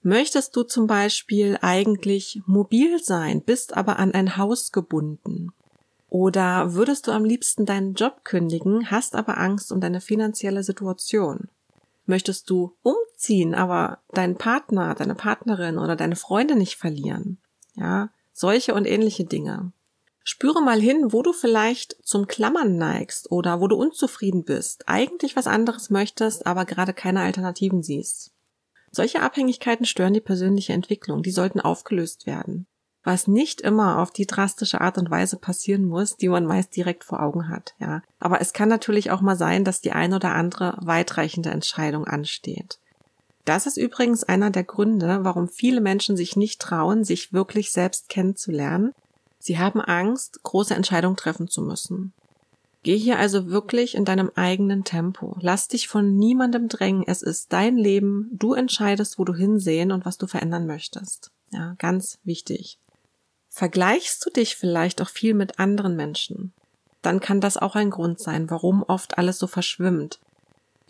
Möchtest 0.02 0.56
du 0.56 0.62
zum 0.62 0.86
Beispiel 0.86 1.58
eigentlich 1.60 2.40
mobil 2.46 3.02
sein, 3.02 3.42
bist 3.42 3.76
aber 3.76 3.98
an 3.98 4.12
ein 4.12 4.38
Haus 4.38 4.72
gebunden? 4.72 5.52
Oder 6.08 6.74
würdest 6.74 7.06
du 7.06 7.12
am 7.12 7.24
liebsten 7.24 7.66
deinen 7.66 7.94
Job 7.94 8.24
kündigen, 8.24 8.90
hast 8.90 9.14
aber 9.14 9.38
Angst 9.38 9.70
um 9.70 9.80
deine 9.80 10.00
finanzielle 10.00 10.62
Situation? 10.62 11.48
Möchtest 12.06 12.50
du 12.50 12.74
umziehen, 12.82 13.54
aber 13.54 13.98
deinen 14.12 14.36
Partner, 14.36 14.94
deine 14.94 15.14
Partnerin 15.14 15.78
oder 15.78 15.96
deine 15.96 16.16
Freunde 16.16 16.56
nicht 16.56 16.76
verlieren? 16.76 17.38
Ja, 17.74 18.10
solche 18.32 18.74
und 18.74 18.86
ähnliche 18.86 19.24
Dinge. 19.24 19.72
Spüre 20.22 20.62
mal 20.62 20.80
hin, 20.80 21.12
wo 21.12 21.22
du 21.22 21.32
vielleicht 21.32 21.96
zum 22.02 22.26
Klammern 22.26 22.76
neigst 22.76 23.30
oder 23.30 23.60
wo 23.60 23.68
du 23.68 23.76
unzufrieden 23.76 24.44
bist, 24.44 24.88
eigentlich 24.88 25.34
was 25.36 25.46
anderes 25.46 25.90
möchtest, 25.90 26.46
aber 26.46 26.64
gerade 26.64 26.92
keine 26.92 27.20
Alternativen 27.20 27.82
siehst. 27.82 28.32
Solche 28.92 29.22
Abhängigkeiten 29.22 29.86
stören 29.86 30.12
die 30.12 30.20
persönliche 30.20 30.72
Entwicklung, 30.72 31.22
die 31.22 31.30
sollten 31.30 31.60
aufgelöst 31.60 32.26
werden. 32.26 32.66
Was 33.02 33.26
nicht 33.26 33.62
immer 33.62 33.98
auf 33.98 34.10
die 34.10 34.26
drastische 34.26 34.80
Art 34.80 34.98
und 34.98 35.10
Weise 35.10 35.38
passieren 35.38 35.86
muss, 35.86 36.16
die 36.16 36.28
man 36.28 36.44
meist 36.44 36.76
direkt 36.76 37.04
vor 37.04 37.22
Augen 37.22 37.48
hat, 37.48 37.74
ja. 37.78 38.02
Aber 38.18 38.42
es 38.42 38.52
kann 38.52 38.68
natürlich 38.68 39.10
auch 39.10 39.22
mal 39.22 39.36
sein, 39.36 39.64
dass 39.64 39.80
die 39.80 39.92
ein 39.92 40.12
oder 40.12 40.34
andere 40.34 40.76
weitreichende 40.82 41.50
Entscheidung 41.50 42.06
ansteht. 42.06 42.78
Das 43.46 43.66
ist 43.66 43.78
übrigens 43.78 44.22
einer 44.24 44.50
der 44.50 44.64
Gründe, 44.64 45.20
warum 45.22 45.48
viele 45.48 45.80
Menschen 45.80 46.16
sich 46.16 46.36
nicht 46.36 46.60
trauen, 46.60 47.04
sich 47.04 47.32
wirklich 47.32 47.72
selbst 47.72 48.10
kennenzulernen. 48.10 48.92
Sie 49.40 49.59
haben 49.59 49.80
Angst, 49.80 50.42
große 50.42 50.75
Entscheidungen 50.75 51.16
treffen 51.16 51.49
zu 51.49 51.62
müssen. 51.62 52.12
Geh 52.82 52.97
hier 52.97 53.18
also 53.18 53.50
wirklich 53.50 53.94
in 53.94 54.04
deinem 54.04 54.30
eigenen 54.37 54.85
Tempo. 54.85 55.37
Lass 55.40 55.68
dich 55.68 55.88
von 55.88 56.16
niemandem 56.16 56.68
drängen. 56.68 57.04
Es 57.06 57.23
ist 57.23 57.52
dein 57.52 57.76
Leben. 57.76 58.30
Du 58.32 58.54
entscheidest, 58.54 59.18
wo 59.18 59.25
du 59.25 59.35
hinsehen 59.35 59.92
und 59.92 60.06
was 60.06 60.18
du 60.18 60.26
verändern 60.26 60.66
möchtest. 60.66 61.30
Ja, 61.50 61.75
ganz 61.78 62.18
wichtig. 62.23 62.78
Vergleichst 63.49 64.25
du 64.25 64.30
dich 64.30 64.56
vielleicht 64.56 65.02
auch 65.02 65.09
viel 65.09 65.35
mit 65.35 65.59
anderen 65.59 65.97
Menschen? 65.97 66.52
Dann 67.02 67.20
kann 67.20 67.40
das 67.40 67.56
auch 67.56 67.76
ein 67.76 67.90
Grund 67.90 68.20
sein, 68.20 68.49
warum 68.50 68.82
oft 68.82 69.18
alles 69.18 69.38
so 69.38 69.47
verschwimmt. 69.47 70.20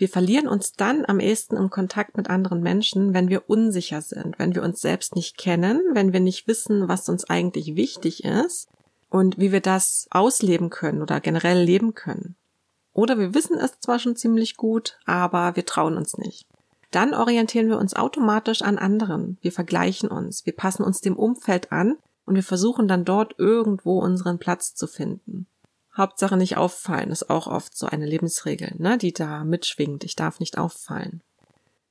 Wir 0.01 0.09
verlieren 0.09 0.49
uns 0.49 0.73
dann 0.73 1.05
am 1.05 1.21
ehesten 1.21 1.59
im 1.59 1.69
Kontakt 1.69 2.17
mit 2.17 2.31
anderen 2.31 2.63
Menschen, 2.63 3.13
wenn 3.13 3.29
wir 3.29 3.51
unsicher 3.51 4.01
sind, 4.01 4.39
wenn 4.39 4.55
wir 4.55 4.63
uns 4.63 4.81
selbst 4.81 5.15
nicht 5.15 5.37
kennen, 5.37 5.83
wenn 5.93 6.15
wir 6.15 6.21
nicht 6.21 6.49
wissen, 6.49 6.89
was 6.89 7.11
uns 7.11 7.29
eigentlich 7.29 7.77
wichtig 7.77 8.25
ist 8.25 8.71
und 9.11 9.37
wie 9.37 9.53
wir 9.53 9.61
das 9.61 10.09
ausleben 10.11 10.71
können 10.71 11.03
oder 11.03 11.21
generell 11.21 11.63
leben 11.63 11.93
können. 11.93 12.35
Oder 12.95 13.19
wir 13.19 13.35
wissen 13.35 13.59
es 13.59 13.79
zwar 13.81 13.99
schon 13.99 14.17
ziemlich 14.17 14.57
gut, 14.57 14.99
aber 15.05 15.55
wir 15.55 15.67
trauen 15.67 15.99
uns 15.99 16.17
nicht. 16.17 16.47
Dann 16.91 17.13
orientieren 17.13 17.69
wir 17.69 17.77
uns 17.77 17.95
automatisch 17.95 18.63
an 18.63 18.79
anderen. 18.79 19.37
Wir 19.43 19.53
vergleichen 19.53 20.09
uns, 20.09 20.47
wir 20.47 20.57
passen 20.57 20.83
uns 20.83 21.03
dem 21.03 21.19
Umfeld 21.19 21.73
an 21.73 21.99
und 22.25 22.37
wir 22.37 22.43
versuchen 22.43 22.89
dann 22.89 23.05
dort 23.05 23.35
irgendwo 23.37 23.99
unseren 23.99 24.39
Platz 24.39 24.75
zu 24.75 24.87
finden. 24.87 25.47
Hauptsache 26.01 26.37
nicht 26.37 26.57
auffallen 26.57 27.11
ist 27.11 27.31
auch 27.31 27.47
oft 27.47 27.77
so 27.77 27.87
eine 27.87 28.07
Lebensregel, 28.07 28.75
ne, 28.79 28.99
die 28.99 29.13
da 29.13 29.45
mitschwingt. 29.45 30.03
Ich 30.05 30.17
darf 30.17 30.41
nicht 30.41 30.59
auffallen. 30.59 31.23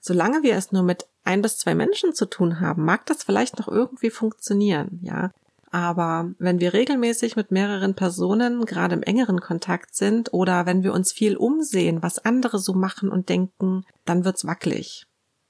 Solange 0.01 0.43
wir 0.43 0.55
es 0.55 0.71
nur 0.71 0.83
mit 0.83 1.07
ein 1.23 1.41
bis 1.41 1.57
zwei 1.57 1.75
Menschen 1.75 2.13
zu 2.13 2.25
tun 2.25 2.59
haben, 2.59 2.83
mag 2.83 3.05
das 3.05 3.23
vielleicht 3.23 3.59
noch 3.59 3.67
irgendwie 3.67 4.09
funktionieren, 4.09 4.99
ja. 5.03 5.31
Aber 5.71 6.31
wenn 6.39 6.59
wir 6.59 6.73
regelmäßig 6.73 7.35
mit 7.35 7.51
mehreren 7.51 7.93
Personen 7.93 8.65
gerade 8.65 8.95
im 8.95 9.03
engeren 9.03 9.39
Kontakt 9.39 9.95
sind 9.95 10.33
oder 10.33 10.65
wenn 10.65 10.83
wir 10.83 10.93
uns 10.93 11.11
viel 11.11 11.37
umsehen, 11.37 12.01
was 12.01 12.17
andere 12.25 12.57
so 12.57 12.73
machen 12.73 13.09
und 13.09 13.29
denken, 13.29 13.85
dann 14.05 14.25
wird's 14.25 14.45
wackelig. 14.45 15.05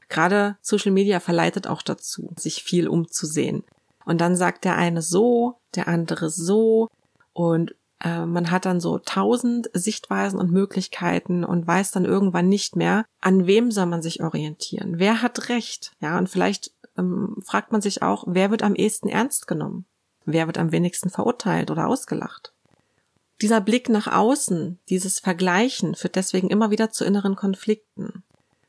Gerade 0.10 0.58
Social 0.62 0.92
Media 0.92 1.22
verleitet 1.22 1.68
auch 1.68 1.82
dazu, 1.82 2.34
sich 2.38 2.64
viel 2.64 2.90
umzusehen. 2.90 3.64
Und 4.04 4.20
dann 4.20 4.36
sagt 4.36 4.66
der 4.66 4.76
eine 4.76 5.02
so, 5.02 5.56
der 5.76 5.88
andere 5.88 6.30
so 6.30 6.90
und 7.32 7.76
äh, 8.04 8.26
man 8.26 8.52
hat 8.52 8.66
dann 8.66 8.80
so 8.80 9.00
tausend 9.00 9.70
Sichtweisen 9.74 10.40
und 10.40 10.52
Möglichkeiten 10.52 11.44
und 11.44 11.68
weiß 11.68 11.92
dann 11.92 12.06
irgendwann 12.06 12.48
nicht 12.50 12.76
mehr, 12.76 13.06
an 13.22 13.46
wem 13.46 13.72
soll 13.72 13.88
man 13.88 14.02
sich 14.02 14.22
orientieren? 14.24 15.00
Wer 15.00 15.22
hat 15.22 15.50
recht? 15.50 15.94
Ja, 16.00 16.18
und 16.18 16.30
vielleicht 16.30 16.72
ähm, 16.98 17.38
fragt 17.46 17.72
man 17.72 17.82
sich 17.82 18.02
auch, 18.02 18.24
wer 18.28 18.52
wird 18.52 18.64
am 18.64 18.76
ehesten 18.76 19.10
ernst 19.10 19.48
genommen? 19.48 19.86
Wer 20.26 20.48
wird 20.48 20.58
am 20.58 20.72
wenigsten 20.72 21.10
verurteilt 21.10 21.72
oder 21.72 21.88
ausgelacht? 21.88 22.54
Dieser 23.42 23.62
Blick 23.62 23.90
nach 23.90 24.08
außen, 24.08 24.80
dieses 24.90 25.20
Vergleichen 25.20 25.96
führt 25.96 26.16
deswegen 26.16 26.50
immer 26.50 26.72
wieder 26.72 26.92
zu 26.92 27.06
inneren 27.06 27.36
Konflikten. 27.36 28.24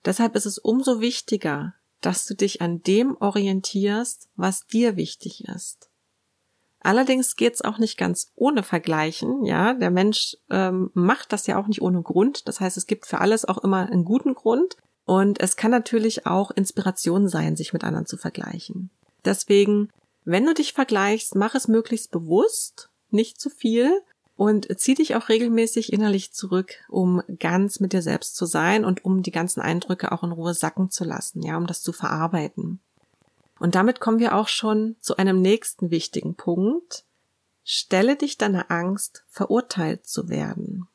Deshalb 0.04 0.36
ist 0.36 0.46
es 0.46 0.58
umso 0.58 1.00
wichtiger, 1.00 1.74
dass 2.00 2.24
du 2.24 2.34
dich 2.34 2.62
an 2.62 2.82
dem 2.82 3.16
orientierst, 3.18 4.28
was 4.36 4.66
dir 4.66 4.96
wichtig 4.96 5.44
ist. 5.44 5.89
Allerdings 6.82 7.36
geht's 7.36 7.62
auch 7.62 7.78
nicht 7.78 7.98
ganz 7.98 8.32
ohne 8.34 8.62
Vergleichen. 8.62 9.44
Ja, 9.44 9.74
der 9.74 9.90
Mensch 9.90 10.36
ähm, 10.50 10.90
macht 10.94 11.32
das 11.32 11.46
ja 11.46 11.58
auch 11.58 11.66
nicht 11.66 11.82
ohne 11.82 12.02
Grund. 12.02 12.48
Das 12.48 12.60
heißt, 12.60 12.76
es 12.76 12.86
gibt 12.86 13.06
für 13.06 13.20
alles 13.20 13.44
auch 13.44 13.58
immer 13.58 13.86
einen 13.86 14.04
guten 14.04 14.34
Grund. 14.34 14.76
Und 15.04 15.40
es 15.40 15.56
kann 15.56 15.70
natürlich 15.70 16.26
auch 16.26 16.50
Inspiration 16.50 17.28
sein, 17.28 17.56
sich 17.56 17.72
mit 17.72 17.84
anderen 17.84 18.06
zu 18.06 18.16
vergleichen. 18.16 18.90
Deswegen, 19.24 19.90
wenn 20.24 20.46
du 20.46 20.54
dich 20.54 20.72
vergleichst, 20.72 21.34
mach 21.34 21.54
es 21.54 21.68
möglichst 21.68 22.10
bewusst, 22.10 22.90
nicht 23.10 23.40
zu 23.40 23.50
viel 23.50 23.90
und 24.36 24.68
zieh 24.80 24.94
dich 24.94 25.16
auch 25.16 25.28
regelmäßig 25.28 25.92
innerlich 25.92 26.32
zurück, 26.32 26.76
um 26.88 27.22
ganz 27.38 27.80
mit 27.80 27.92
dir 27.92 28.00
selbst 28.00 28.36
zu 28.36 28.46
sein 28.46 28.86
und 28.86 29.04
um 29.04 29.22
die 29.22 29.32
ganzen 29.32 29.60
Eindrücke 29.60 30.12
auch 30.12 30.22
in 30.22 30.32
Ruhe 30.32 30.54
sacken 30.54 30.90
zu 30.90 31.04
lassen, 31.04 31.42
ja, 31.42 31.58
um 31.58 31.66
das 31.66 31.82
zu 31.82 31.92
verarbeiten. 31.92 32.80
Und 33.60 33.76
damit 33.76 34.00
kommen 34.00 34.18
wir 34.18 34.34
auch 34.34 34.48
schon 34.48 34.96
zu 35.00 35.16
einem 35.16 35.40
nächsten 35.40 35.90
wichtigen 35.90 36.34
Punkt. 36.34 37.04
Stelle 37.62 38.16
dich 38.16 38.38
deiner 38.38 38.70
Angst, 38.70 39.24
verurteilt 39.28 40.06
zu 40.06 40.28
werden. 40.28 40.88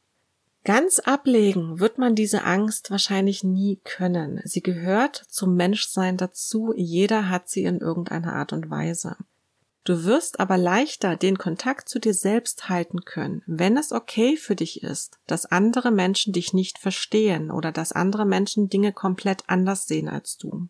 Ganz 0.64 0.98
ablegen 0.98 1.80
wird 1.80 2.00
man 2.00 2.16
diese 2.16 2.44
Angst 2.44 2.90
wahrscheinlich 2.90 3.44
nie 3.44 3.80
können. 3.84 4.42
Sie 4.46 4.64
gehört 4.64 5.16
zum 5.30 5.56
Menschsein 5.56 6.18
dazu. 6.18 6.74
Jeder 6.76 7.30
hat 7.30 7.48
sie 7.50 7.66
in 7.66 7.78
irgendeiner 7.78 8.34
Art 8.34 8.52
und 8.52 8.72
Weise. 8.72 9.16
Du 9.84 10.04
wirst 10.04 10.40
aber 10.40 10.58
leichter 10.58 11.16
den 11.16 11.38
Kontakt 11.38 11.88
zu 11.88 12.00
dir 12.00 12.16
selbst 12.16 12.68
halten 12.68 13.06
können, 13.06 13.44
wenn 13.46 13.78
es 13.78 13.92
okay 13.92 14.36
für 14.36 14.56
dich 14.56 14.82
ist, 14.82 15.20
dass 15.28 15.46
andere 15.46 15.92
Menschen 15.92 16.34
dich 16.34 16.54
nicht 16.54 16.80
verstehen 16.80 17.52
oder 17.52 17.72
dass 17.72 17.92
andere 17.92 18.26
Menschen 18.26 18.68
Dinge 18.68 18.92
komplett 18.92 19.44
anders 19.46 19.86
sehen 19.86 20.10
als 20.10 20.38
du. 20.38 20.68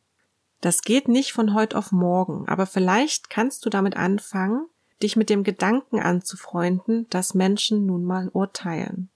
Das 0.62 0.82
geht 0.82 1.08
nicht 1.08 1.34
von 1.34 1.54
heute 1.54 1.78
auf 1.78 1.92
morgen, 1.92 2.48
aber 2.48 2.66
vielleicht 2.66 3.30
kannst 3.30 3.66
du 3.66 3.70
damit 3.70 3.98
anfangen, 3.98 4.66
dich 5.02 5.16
mit 5.16 5.30
dem 5.30 5.44
Gedanken 5.44 6.00
anzufreunden, 6.00 7.08
dass 7.10 7.34
Menschen 7.34 7.86
nun 7.86 8.06
mal 8.06 8.30
urteilen 8.30 9.10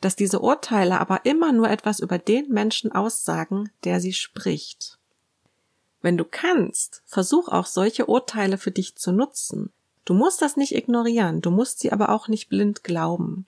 dass 0.00 0.16
diese 0.16 0.40
Urteile 0.40 1.00
aber 1.00 1.24
immer 1.24 1.52
nur 1.52 1.68
etwas 1.68 2.00
über 2.00 2.18
den 2.18 2.48
Menschen 2.50 2.92
aussagen, 2.92 3.70
der 3.84 4.00
sie 4.00 4.12
spricht. 4.12 4.98
Wenn 6.00 6.16
du 6.16 6.24
kannst, 6.24 7.02
versuch 7.06 7.48
auch 7.48 7.66
solche 7.66 8.06
Urteile 8.06 8.58
für 8.58 8.70
dich 8.70 8.94
zu 8.96 9.10
nutzen. 9.10 9.72
Du 10.04 10.14
musst 10.14 10.40
das 10.40 10.56
nicht 10.56 10.74
ignorieren, 10.74 11.40
du 11.40 11.50
musst 11.50 11.80
sie 11.80 11.92
aber 11.92 12.10
auch 12.10 12.28
nicht 12.28 12.48
blind 12.48 12.84
glauben. 12.84 13.46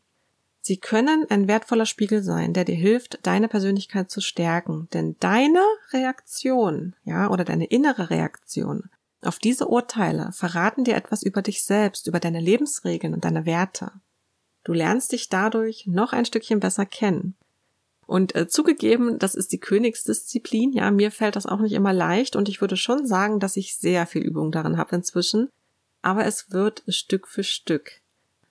Sie 0.60 0.76
können 0.76 1.26
ein 1.30 1.48
wertvoller 1.48 1.86
Spiegel 1.86 2.22
sein, 2.22 2.52
der 2.52 2.64
dir 2.64 2.74
hilft, 2.74 3.18
deine 3.22 3.48
Persönlichkeit 3.48 4.10
zu 4.10 4.20
stärken, 4.20 4.88
denn 4.92 5.16
deine 5.20 5.62
Reaktion, 5.92 6.94
ja, 7.04 7.30
oder 7.30 7.44
deine 7.44 7.66
innere 7.66 8.10
Reaktion 8.10 8.90
auf 9.22 9.38
diese 9.38 9.66
Urteile 9.68 10.30
verraten 10.32 10.84
dir 10.84 10.96
etwas 10.96 11.22
über 11.22 11.42
dich 11.42 11.62
selbst, 11.64 12.06
über 12.06 12.20
deine 12.20 12.40
Lebensregeln 12.40 13.12
und 13.12 13.24
deine 13.24 13.44
Werte. 13.44 13.92
Du 14.64 14.72
lernst 14.72 15.12
dich 15.12 15.28
dadurch 15.28 15.86
noch 15.86 16.12
ein 16.12 16.24
Stückchen 16.24 16.60
besser 16.60 16.86
kennen. 16.86 17.34
Und 18.06 18.34
äh, 18.34 18.48
zugegeben, 18.48 19.18
das 19.18 19.34
ist 19.34 19.52
die 19.52 19.60
Königsdisziplin. 19.60 20.72
Ja, 20.72 20.90
mir 20.90 21.10
fällt 21.10 21.36
das 21.36 21.46
auch 21.46 21.60
nicht 21.60 21.72
immer 21.72 21.92
leicht 21.92 22.34
und 22.34 22.48
ich 22.48 22.60
würde 22.60 22.76
schon 22.76 23.06
sagen, 23.06 23.40
dass 23.40 23.56
ich 23.56 23.76
sehr 23.76 24.06
viel 24.06 24.22
Übung 24.22 24.50
darin 24.52 24.78
habe 24.78 24.96
inzwischen. 24.96 25.48
Aber 26.02 26.24
es 26.24 26.50
wird 26.50 26.82
Stück 26.88 27.28
für 27.28 27.44
Stück. 27.44 28.00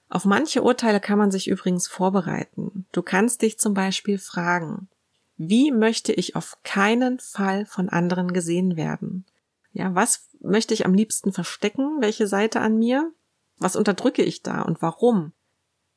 Auf 0.10 0.26
manche 0.26 0.64
Urteile 0.64 1.00
kann 1.00 1.20
man 1.20 1.32
sich 1.32 1.48
übrigens 1.48 1.88
vorbereiten. 1.88 2.86
Du 2.92 3.02
kannst 3.02 3.44
dich 3.44 3.60
zum 3.60 3.74
Beispiel 3.74 4.18
fragen, 4.18 4.90
wie 5.38 5.72
möchte 5.72 6.12
ich 6.12 6.36
auf 6.36 6.58
keinen 6.64 7.20
Fall 7.20 7.66
von 7.66 7.90
anderen 7.90 8.34
gesehen 8.34 8.76
werden? 8.76 9.26
Ja, 9.72 9.94
was 9.94 10.28
möchte 10.42 10.74
ich 10.74 10.86
am 10.86 10.94
liebsten 10.94 11.32
verstecken? 11.32 12.02
Welche 12.02 12.28
Seite 12.28 12.60
an 12.60 12.78
mir? 12.78 13.12
Was 13.58 13.76
unterdrücke 13.76 14.24
ich 14.24 14.42
da 14.42 14.64
und 14.64 14.82
warum? 14.82 15.34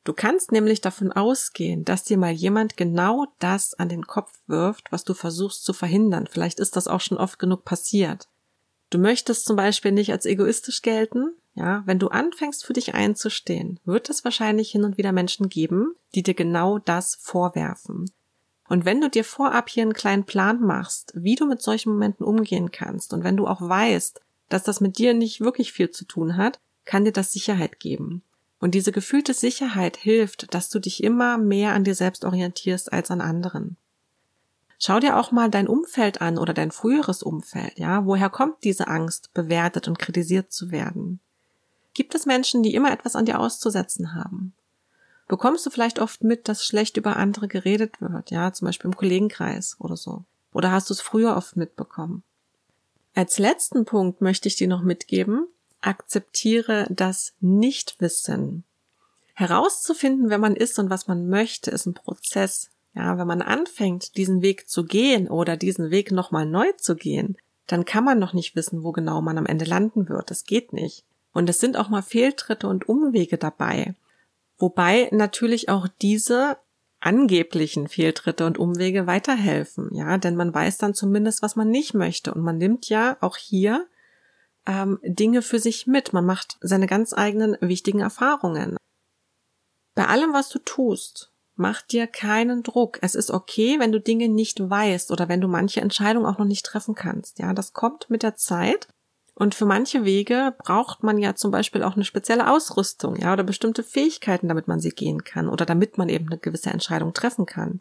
Du 0.04 0.12
kannst 0.12 0.52
nämlich 0.52 0.80
davon 0.80 1.12
ausgehen, 1.12 1.84
dass 1.84 2.02
dir 2.02 2.18
mal 2.18 2.32
jemand 2.32 2.76
genau 2.76 3.26
das 3.38 3.74
an 3.74 3.88
den 3.88 4.06
Kopf 4.06 4.32
wirft, 4.46 4.90
was 4.90 5.04
du 5.04 5.14
versuchst 5.14 5.64
zu 5.64 5.72
verhindern. 5.72 6.26
Vielleicht 6.28 6.58
ist 6.58 6.76
das 6.76 6.88
auch 6.88 7.00
schon 7.00 7.18
oft 7.18 7.38
genug 7.38 7.64
passiert. 7.64 8.28
Du 8.90 8.98
möchtest 8.98 9.46
zum 9.46 9.56
Beispiel 9.56 9.92
nicht 9.92 10.12
als 10.12 10.26
egoistisch 10.26 10.82
gelten. 10.82 11.34
Ja, 11.54 11.82
wenn 11.84 11.98
du 11.98 12.08
anfängst 12.08 12.64
für 12.64 12.72
dich 12.72 12.94
einzustehen, 12.94 13.78
wird 13.84 14.08
es 14.08 14.24
wahrscheinlich 14.24 14.70
hin 14.70 14.84
und 14.84 14.96
wieder 14.96 15.12
Menschen 15.12 15.48
geben, 15.48 15.94
die 16.14 16.22
dir 16.22 16.34
genau 16.34 16.78
das 16.78 17.14
vorwerfen. 17.16 18.10
Und 18.68 18.86
wenn 18.86 19.02
du 19.02 19.10
dir 19.10 19.24
vorab 19.24 19.68
hier 19.68 19.82
einen 19.82 19.92
kleinen 19.92 20.24
Plan 20.24 20.60
machst, 20.60 21.12
wie 21.14 21.34
du 21.34 21.46
mit 21.46 21.60
solchen 21.60 21.92
Momenten 21.92 22.24
umgehen 22.24 22.70
kannst, 22.70 23.12
und 23.12 23.22
wenn 23.22 23.36
du 23.36 23.46
auch 23.46 23.60
weißt, 23.60 24.20
dass 24.48 24.62
das 24.62 24.80
mit 24.80 24.96
dir 24.96 25.12
nicht 25.12 25.40
wirklich 25.40 25.72
viel 25.72 25.90
zu 25.90 26.06
tun 26.06 26.36
hat, 26.38 26.58
kann 26.84 27.04
dir 27.04 27.12
das 27.12 27.32
Sicherheit 27.32 27.80
geben. 27.80 28.22
Und 28.58 28.74
diese 28.74 28.92
gefühlte 28.92 29.34
Sicherheit 29.34 29.96
hilft, 29.96 30.54
dass 30.54 30.70
du 30.70 30.78
dich 30.78 31.02
immer 31.02 31.36
mehr 31.36 31.72
an 31.74 31.84
dir 31.84 31.94
selbst 31.94 32.24
orientierst 32.24 32.92
als 32.92 33.10
an 33.10 33.20
anderen. 33.20 33.76
Schau 34.78 35.00
dir 35.00 35.16
auch 35.16 35.32
mal 35.32 35.50
dein 35.50 35.68
Umfeld 35.68 36.20
an 36.22 36.38
oder 36.38 36.54
dein 36.54 36.70
früheres 36.70 37.22
Umfeld, 37.22 37.78
ja? 37.78 38.06
Woher 38.06 38.30
kommt 38.30 38.64
diese 38.64 38.88
Angst, 38.88 39.32
bewertet 39.34 39.86
und 39.86 39.98
kritisiert 39.98 40.50
zu 40.52 40.70
werden? 40.70 41.20
Gibt 41.94 42.14
es 42.14 42.26
Menschen, 42.26 42.62
die 42.62 42.74
immer 42.74 42.92
etwas 42.92 43.16
an 43.16 43.26
dir 43.26 43.38
auszusetzen 43.38 44.14
haben? 44.14 44.54
Bekommst 45.28 45.64
du 45.64 45.70
vielleicht 45.70 45.98
oft 45.98 46.24
mit, 46.24 46.48
dass 46.48 46.64
schlecht 46.64 46.96
über 46.96 47.16
andere 47.16 47.48
geredet 47.48 48.00
wird, 48.00 48.30
ja, 48.30 48.52
zum 48.52 48.66
Beispiel 48.66 48.90
im 48.90 48.96
Kollegenkreis 48.96 49.76
oder 49.78 49.96
so? 49.96 50.24
Oder 50.52 50.72
hast 50.72 50.90
du 50.90 50.94
es 50.94 51.00
früher 51.00 51.36
oft 51.36 51.56
mitbekommen? 51.56 52.22
Als 53.14 53.38
letzten 53.38 53.84
Punkt 53.84 54.20
möchte 54.20 54.48
ich 54.48 54.56
dir 54.56 54.68
noch 54.68 54.82
mitgeben, 54.82 55.46
akzeptiere 55.80 56.86
das 56.90 57.34
Nichtwissen. 57.40 58.64
Herauszufinden, 59.34 60.30
wer 60.30 60.38
man 60.38 60.56
ist 60.56 60.78
und 60.78 60.90
was 60.90 61.08
man 61.08 61.28
möchte, 61.28 61.70
ist 61.70 61.86
ein 61.86 61.94
Prozess. 61.94 62.70
Ja, 62.94 63.16
wenn 63.16 63.26
man 63.26 63.42
anfängt, 63.42 64.16
diesen 64.16 64.42
Weg 64.42 64.68
zu 64.68 64.84
gehen 64.84 65.28
oder 65.28 65.56
diesen 65.56 65.90
Weg 65.90 66.12
nochmal 66.12 66.44
neu 66.44 66.72
zu 66.72 66.94
gehen, 66.94 67.36
dann 67.66 67.84
kann 67.84 68.04
man 68.04 68.18
noch 68.18 68.34
nicht 68.34 68.54
wissen, 68.54 68.82
wo 68.82 68.92
genau 68.92 69.22
man 69.22 69.38
am 69.38 69.46
Ende 69.46 69.64
landen 69.64 70.08
wird. 70.08 70.30
Das 70.30 70.44
geht 70.44 70.72
nicht. 70.72 71.04
Und 71.32 71.48
es 71.48 71.60
sind 71.60 71.76
auch 71.76 71.88
mal 71.88 72.02
Fehltritte 72.02 72.68
und 72.68 72.88
Umwege 72.88 73.38
dabei. 73.38 73.94
Wobei 74.58 75.08
natürlich 75.12 75.68
auch 75.68 75.88
diese 76.00 76.58
angeblichen 77.00 77.88
Fehltritte 77.88 78.46
und 78.46 78.58
Umwege 78.58 79.06
weiterhelfen, 79.06 79.92
ja, 79.92 80.18
denn 80.18 80.36
man 80.36 80.54
weiß 80.54 80.78
dann 80.78 80.94
zumindest, 80.94 81.42
was 81.42 81.56
man 81.56 81.68
nicht 81.68 81.94
möchte 81.94 82.32
und 82.32 82.42
man 82.42 82.58
nimmt 82.58 82.88
ja 82.88 83.16
auch 83.20 83.36
hier 83.36 83.88
ähm, 84.66 85.00
Dinge 85.02 85.42
für 85.42 85.58
sich 85.58 85.88
mit. 85.88 86.12
Man 86.12 86.24
macht 86.24 86.58
seine 86.60 86.86
ganz 86.86 87.12
eigenen 87.12 87.56
wichtigen 87.60 88.00
Erfahrungen. 88.00 88.76
Bei 89.94 90.06
allem, 90.06 90.32
was 90.32 90.48
du 90.48 90.58
tust, 90.60 91.32
mach 91.56 91.82
dir 91.82 92.06
keinen 92.06 92.62
Druck. 92.62 92.98
Es 93.02 93.14
ist 93.14 93.30
okay, 93.30 93.78
wenn 93.78 93.92
du 93.92 94.00
Dinge 94.00 94.28
nicht 94.28 94.60
weißt 94.70 95.10
oder 95.10 95.28
wenn 95.28 95.40
du 95.40 95.48
manche 95.48 95.80
Entscheidungen 95.80 96.26
auch 96.26 96.38
noch 96.38 96.46
nicht 96.46 96.64
treffen 96.64 96.94
kannst. 96.94 97.38
Ja, 97.38 97.52
das 97.52 97.72
kommt 97.72 98.08
mit 98.10 98.22
der 98.22 98.36
Zeit. 98.36 98.88
Und 99.34 99.54
für 99.54 99.64
manche 99.64 100.04
Wege 100.04 100.54
braucht 100.58 101.02
man 101.02 101.18
ja 101.18 101.34
zum 101.34 101.50
Beispiel 101.50 101.82
auch 101.82 101.94
eine 101.94 102.04
spezielle 102.04 102.50
Ausrüstung, 102.50 103.16
ja, 103.16 103.32
oder 103.32 103.44
bestimmte 103.44 103.82
Fähigkeiten, 103.82 104.48
damit 104.48 104.68
man 104.68 104.80
sie 104.80 104.90
gehen 104.90 105.24
kann 105.24 105.48
oder 105.48 105.64
damit 105.64 105.96
man 105.96 106.08
eben 106.08 106.26
eine 106.28 106.38
gewisse 106.38 106.70
Entscheidung 106.70 107.14
treffen 107.14 107.46
kann. 107.46 107.80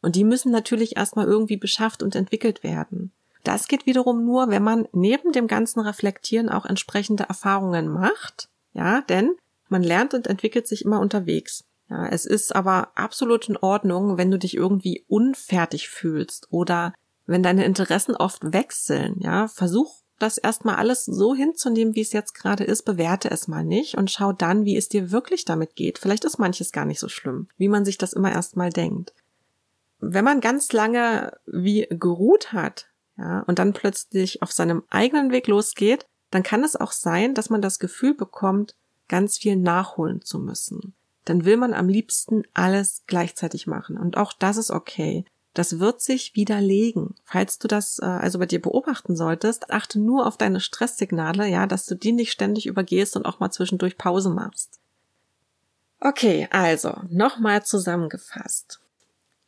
Und 0.00 0.16
die 0.16 0.24
müssen 0.24 0.52
natürlich 0.52 0.96
erstmal 0.96 1.26
irgendwie 1.26 1.56
beschafft 1.56 2.02
und 2.02 2.14
entwickelt 2.14 2.62
werden. 2.62 3.12
Das 3.44 3.66
geht 3.66 3.86
wiederum 3.86 4.24
nur, 4.24 4.48
wenn 4.48 4.62
man 4.62 4.86
neben 4.92 5.32
dem 5.32 5.48
ganzen 5.48 5.80
Reflektieren 5.80 6.48
auch 6.48 6.64
entsprechende 6.64 7.24
Erfahrungen 7.24 7.88
macht. 7.88 8.48
Ja, 8.72 9.00
denn 9.02 9.34
man 9.68 9.82
lernt 9.82 10.14
und 10.14 10.26
entwickelt 10.26 10.68
sich 10.68 10.84
immer 10.84 11.00
unterwegs. 11.00 11.64
Ja, 11.90 12.06
es 12.06 12.24
ist 12.24 12.54
aber 12.54 12.92
absolut 12.94 13.48
in 13.48 13.56
Ordnung, 13.56 14.16
wenn 14.18 14.30
du 14.30 14.38
dich 14.38 14.56
irgendwie 14.56 15.04
unfertig 15.08 15.88
fühlst 15.88 16.46
oder 16.50 16.94
wenn 17.26 17.42
deine 17.42 17.64
Interessen 17.64 18.16
oft 18.16 18.52
wechseln. 18.52 19.16
Ja, 19.18 19.48
versuch 19.48 20.01
das 20.22 20.38
erstmal 20.38 20.76
alles 20.76 21.04
so 21.04 21.34
hinzunehmen, 21.34 21.94
wie 21.94 22.00
es 22.00 22.12
jetzt 22.12 22.34
gerade 22.34 22.64
ist, 22.64 22.84
bewerte 22.84 23.30
es 23.30 23.48
mal 23.48 23.64
nicht 23.64 23.96
und 23.96 24.10
schau 24.10 24.32
dann, 24.32 24.64
wie 24.64 24.76
es 24.76 24.88
dir 24.88 25.10
wirklich 25.10 25.44
damit 25.44 25.74
geht. 25.74 25.98
Vielleicht 25.98 26.24
ist 26.24 26.38
manches 26.38 26.72
gar 26.72 26.84
nicht 26.84 27.00
so 27.00 27.08
schlimm, 27.08 27.48
wie 27.56 27.68
man 27.68 27.84
sich 27.84 27.98
das 27.98 28.12
immer 28.12 28.32
erstmal 28.32 28.70
denkt. 28.70 29.12
Wenn 29.98 30.24
man 30.24 30.40
ganz 30.40 30.72
lange 30.72 31.36
wie 31.46 31.86
geruht 31.90 32.52
hat, 32.52 32.88
ja, 33.18 33.40
und 33.40 33.58
dann 33.58 33.72
plötzlich 33.72 34.42
auf 34.42 34.52
seinem 34.52 34.82
eigenen 34.88 35.30
Weg 35.32 35.46
losgeht, 35.46 36.06
dann 36.30 36.42
kann 36.42 36.64
es 36.64 36.76
auch 36.76 36.92
sein, 36.92 37.34
dass 37.34 37.50
man 37.50 37.60
das 37.60 37.78
Gefühl 37.78 38.14
bekommt, 38.14 38.74
ganz 39.08 39.36
viel 39.36 39.56
nachholen 39.56 40.22
zu 40.22 40.38
müssen. 40.38 40.94
Dann 41.24 41.44
will 41.44 41.56
man 41.56 41.74
am 41.74 41.88
liebsten 41.88 42.42
alles 42.54 43.02
gleichzeitig 43.06 43.66
machen. 43.66 43.96
Und 43.98 44.16
auch 44.16 44.32
das 44.32 44.56
ist 44.56 44.70
okay. 44.70 45.24
Das 45.54 45.78
wird 45.78 46.00
sich 46.00 46.34
widerlegen. 46.34 47.14
Falls 47.24 47.58
du 47.58 47.68
das 47.68 47.98
äh, 47.98 48.06
also 48.06 48.38
bei 48.38 48.46
dir 48.46 48.60
beobachten 48.60 49.16
solltest, 49.16 49.70
achte 49.70 50.00
nur 50.00 50.26
auf 50.26 50.38
deine 50.38 50.60
Stresssignale, 50.60 51.46
ja, 51.48 51.66
dass 51.66 51.84
du 51.86 51.94
die 51.94 52.12
nicht 52.12 52.32
ständig 52.32 52.66
übergehst 52.66 53.16
und 53.16 53.26
auch 53.26 53.38
mal 53.38 53.50
zwischendurch 53.50 53.98
Pause 53.98 54.30
machst. 54.30 54.80
Okay, 56.00 56.48
also 56.50 56.96
nochmal 57.10 57.64
zusammengefasst. 57.64 58.80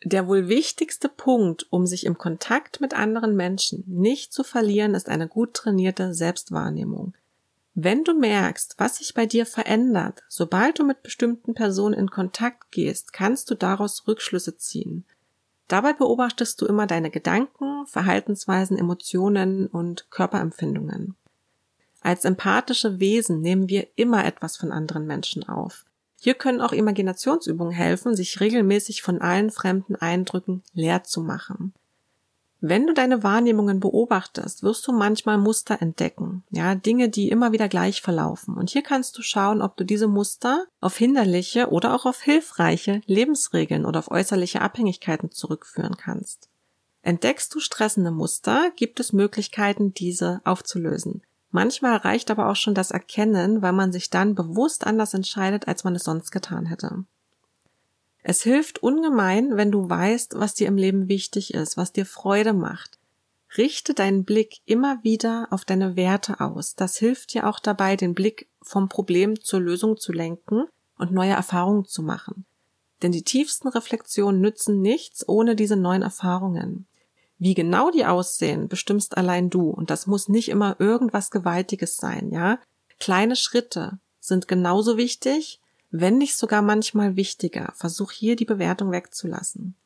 Der 0.05 0.29
wohl 0.29 0.49
wichtigste 0.49 1.09
Punkt, 1.09 1.67
um 1.71 1.87
sich 1.87 2.05
im 2.05 2.19
Kontakt 2.19 2.83
mit 2.83 2.93
anderen 2.93 3.35
Menschen 3.35 3.85
nicht 3.87 4.35
zu 4.35 4.45
verlieren, 4.45 4.95
ist 4.95 5.09
eine 5.09 5.27
gut 5.27 5.55
trainierte 5.55 6.13
Selbstwahrnehmung. 6.13 7.15
Wenn 7.75 8.05
du 8.05 8.13
merkst, 8.13 8.75
was 8.79 8.99
sich 8.99 9.15
bei 9.15 9.27
dir 9.27 9.47
verändert, 9.47 10.23
sobald 10.29 10.79
du 10.79 10.85
mit 10.85 11.03
bestimmten 11.03 11.55
Personen 11.55 11.95
in 11.95 12.11
Kontakt 12.11 12.71
gehst, 12.71 13.13
kannst 13.13 13.51
du 13.51 13.55
daraus 13.57 14.07
Rückschlüsse 14.07 14.57
ziehen. 14.59 15.05
Dabei 15.69 15.93
beobachtest 15.93 16.61
du 16.61 16.67
immer 16.67 16.87
deine 16.87 17.11
Gedanken, 17.11 17.87
Verhaltensweisen, 17.87 18.79
Emotionen 18.79 19.67
und 19.67 20.11
Körperempfindungen. 20.11 21.17
Als 22.01 22.27
empathische 22.27 23.01
Wesen 23.01 23.41
nehmen 23.41 23.69
wir 23.69 23.89
immer 23.97 24.27
etwas 24.27 24.59
von 24.59 24.73
anderen 24.73 25.07
Menschen 25.07 25.49
auf. 25.49 25.87
Hier 26.21 26.35
können 26.35 26.61
auch 26.61 26.73
Imaginationsübungen 26.73 27.73
helfen, 27.73 28.15
sich 28.15 28.41
regelmäßig 28.41 29.03
von 29.03 29.21
allen 29.21 29.51
fremden 29.51 29.97
Eindrücken 29.97 30.63
leer 30.73 31.05
zu 31.05 31.21
machen. 31.23 31.75
Wenn 32.67 32.87
du 32.87 32.95
deine 32.95 33.23
Wahrnehmungen 33.23 33.79
beobachtest, 33.79 34.63
wirst 34.63 34.87
du 34.87 34.93
manchmal 34.93 35.37
Muster 35.37 35.83
entdecken, 35.83 36.45
ja, 36.49 36.75
Dinge, 36.75 37.11
die 37.11 37.29
immer 37.29 37.53
wieder 37.53 37.69
gleich 37.69 38.01
verlaufen. 38.01 38.57
Und 38.57 38.71
hier 38.71 38.81
kannst 38.81 39.19
du 39.19 39.23
schauen, 39.23 39.61
ob 39.61 39.77
du 39.77 39.85
diese 39.85 40.09
Muster 40.09 40.65
auf 40.81 40.97
hinderliche 40.97 41.69
oder 41.69 41.95
auch 41.95 42.07
auf 42.07 42.23
hilfreiche 42.23 43.03
Lebensregeln 43.05 43.85
oder 43.85 43.99
auf 43.99 44.11
äußerliche 44.11 44.63
Abhängigkeiten 44.63 45.31
zurückführen 45.31 45.99
kannst. 45.99 46.49
Entdeckst 47.03 47.55
du 47.55 47.61
stressende 47.61 48.11
Muster, 48.11 48.71
gibt 48.77 48.99
es 48.99 49.13
Möglichkeiten, 49.13 49.93
diese 49.93 50.41
aufzulösen. 50.47 51.21
Manchmal 51.51 51.99
reicht 51.99 52.31
aber 52.31 52.49
auch 52.49 52.57
schon 52.57 52.75
das 52.75 52.93
Erkennen, 52.93 53.61
weil 53.61 53.75
man 53.75 53.93
sich 53.93 54.09
dann 54.09 54.35
bewusst 54.35 54.87
anders 54.87 55.13
entscheidet, 55.13 55.69
als 55.69 55.85
man 55.85 55.95
es 55.97 56.05
sonst 56.05 56.31
getan 56.31 56.65
hätte. 56.65 57.05
Es 58.27 58.43
hilft 58.43 58.83
ungemein, 58.83 59.59
wenn 59.59 59.71
du 59.71 59.89
weißt, 59.89 60.37
was 60.39 60.55
dir 60.55 60.67
im 60.67 60.79
Leben 60.79 61.09
wichtig 61.09 61.53
ist, 61.53 61.77
was 61.77 61.93
dir 61.93 62.07
Freude 62.07 62.55
macht. 62.55 62.99
Richte 63.59 63.93
deinen 63.93 64.25
Blick 64.25 64.61
immer 64.65 65.05
wieder 65.05 65.47
auf 65.51 65.67
deine 65.67 65.95
Werte 65.95 66.41
aus. 66.41 66.75
Das 66.75 66.97
hilft 66.97 67.35
dir 67.35 67.47
auch 67.47 67.61
dabei, 67.61 67.97
den 67.97 68.15
Blick 68.15 68.49
vom 68.63 68.89
Problem 68.89 69.39
zur 69.43 69.61
Lösung 69.61 69.99
zu 69.99 70.11
lenken 70.11 70.65
und 70.97 71.13
neue 71.13 71.33
Erfahrungen 71.33 71.85
zu 71.85 72.03
machen. 72.03 72.47
Denn 73.03 73.13
die 73.13 73.25
tiefsten 73.25 73.69
Reflexionen 73.69 74.41
nützen 74.41 74.81
nichts 74.81 75.29
ohne 75.29 75.55
diese 75.55 75.77
neuen 75.77 76.01
Erfahrungen. 76.01 76.87
Wie 77.39 77.53
genau 77.53 77.91
die 77.91 78.07
aussehen, 78.07 78.69
bestimmst 78.69 79.19
allein 79.19 79.51
du. 79.51 79.69
Und 79.69 79.91
das 79.91 80.07
muss 80.07 80.31
nicht 80.31 80.49
immer 80.49 80.77
irgendwas 80.79 81.31
Gewaltiges 81.31 81.99
sein, 81.99 82.31
ja? 82.31 82.59
Kleine 82.99 83.37
Schritte 83.37 83.99
sind 84.19 84.49
genauso 84.49 84.97
wichtig 84.97 85.61
wenn 85.97 86.19
nicht 86.19 86.37
sogar 86.37 86.61
manchmal 86.61 87.15
wichtiger. 87.15 87.73
Versuch 87.77 88.11
hier 88.11 88.35
die 88.35 88.45
Bewertung 88.45 88.91
wegzulassen. 88.91 89.77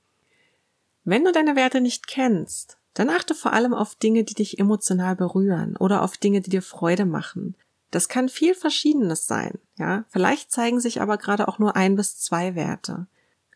Wenn 1.05 1.23
du 1.23 1.33
deine 1.33 1.55
Werte 1.55 1.83
nicht 1.83 2.07
kennst, 2.07 2.79
dann 2.95 3.11
achte 3.11 3.35
vor 3.35 3.53
allem 3.53 3.75
auf 3.75 3.95
Dinge, 3.95 4.25
die 4.25 4.33
dich 4.33 4.59
emotional 4.59 5.17
berühren 5.17 5.77
oder 5.77 6.03
auf 6.03 6.17
Dinge, 6.17 6.41
die 6.41 6.49
dir 6.49 6.63
Freude 6.63 7.05
machen. 7.05 7.57
Das 7.91 8.09
kann 8.09 8.31
viel 8.31 8.55
Verschiedenes 8.55 9.27
sein, 9.27 9.59
ja. 9.77 10.05
Vielleicht 10.09 10.51
zeigen 10.51 10.81
sich 10.81 11.03
aber 11.03 11.19
gerade 11.19 11.47
auch 11.47 11.59
nur 11.59 11.77
ein 11.77 11.95
bis 11.95 12.19
zwei 12.19 12.55
Werte. 12.55 13.07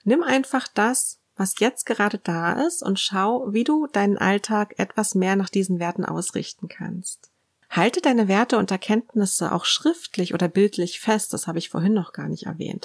Nimm 0.04 0.22
einfach 0.22 0.68
das, 0.68 1.20
was 1.36 1.58
jetzt 1.58 1.86
gerade 1.86 2.18
da 2.18 2.66
ist 2.66 2.82
und 2.82 3.00
schau, 3.00 3.50
wie 3.50 3.64
du 3.64 3.86
deinen 3.86 4.18
Alltag 4.18 4.78
etwas 4.78 5.14
mehr 5.14 5.36
nach 5.36 5.48
diesen 5.48 5.78
Werten 5.78 6.04
ausrichten 6.04 6.68
kannst. 6.68 7.31
Halte 7.72 8.02
deine 8.02 8.28
Werte 8.28 8.58
und 8.58 8.70
Erkenntnisse 8.70 9.50
auch 9.50 9.64
schriftlich 9.64 10.34
oder 10.34 10.46
bildlich 10.46 11.00
fest, 11.00 11.32
das 11.32 11.46
habe 11.46 11.58
ich 11.58 11.70
vorhin 11.70 11.94
noch 11.94 12.12
gar 12.12 12.28
nicht 12.28 12.44
erwähnt. 12.44 12.84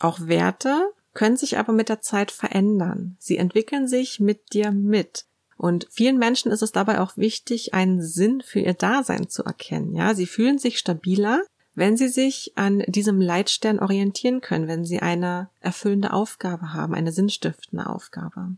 Auch 0.00 0.18
Werte 0.26 0.90
können 1.14 1.36
sich 1.36 1.56
aber 1.56 1.72
mit 1.72 1.88
der 1.88 2.00
Zeit 2.00 2.32
verändern. 2.32 3.16
Sie 3.20 3.36
entwickeln 3.36 3.86
sich 3.86 4.18
mit 4.18 4.54
dir 4.54 4.72
mit. 4.72 5.26
Und 5.56 5.86
vielen 5.88 6.18
Menschen 6.18 6.50
ist 6.50 6.62
es 6.62 6.72
dabei 6.72 6.98
auch 7.00 7.16
wichtig, 7.16 7.74
einen 7.74 8.02
Sinn 8.02 8.42
für 8.44 8.58
ihr 8.58 8.74
Dasein 8.74 9.28
zu 9.28 9.44
erkennen. 9.44 9.94
Ja, 9.94 10.16
sie 10.16 10.26
fühlen 10.26 10.58
sich 10.58 10.80
stabiler, 10.80 11.44
wenn 11.76 11.96
sie 11.96 12.08
sich 12.08 12.54
an 12.56 12.80
diesem 12.88 13.20
Leitstern 13.20 13.78
orientieren 13.78 14.40
können, 14.40 14.66
wenn 14.66 14.84
sie 14.84 14.98
eine 14.98 15.48
erfüllende 15.60 16.12
Aufgabe 16.12 16.72
haben, 16.72 16.96
eine 16.96 17.12
sinnstiftende 17.12 17.86
Aufgabe. 17.86 18.56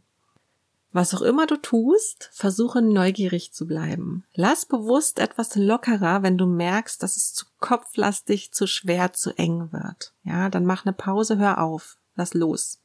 Was 0.95 1.13
auch 1.13 1.23
immer 1.23 1.47
du 1.49 1.57
tust, 1.57 2.31
versuche 2.33 2.81
neugierig 2.81 3.53
zu 3.53 3.67
bleiben. 3.67 4.23
Lass 4.33 4.65
bewusst 4.65 5.19
etwas 5.19 5.57
lockerer, 5.57 6.23
wenn 6.23 6.39
du 6.39 6.47
merkst, 6.47 7.03
dass 7.03 7.17
es 7.17 7.35
zu 7.35 7.47
kopflastig, 7.59 8.53
zu 8.53 8.69
schwer, 8.69 9.13
zu 9.13 9.37
eng 9.37 9.73
wird. 9.73 10.15
Ja, 10.23 10.49
dann 10.51 10.65
mach 10.65 10.87
eine 10.87 10.93
Pause, 10.93 11.37
hör 11.37 11.61
auf, 11.61 11.99
lass 12.15 12.33
los. 12.33 12.79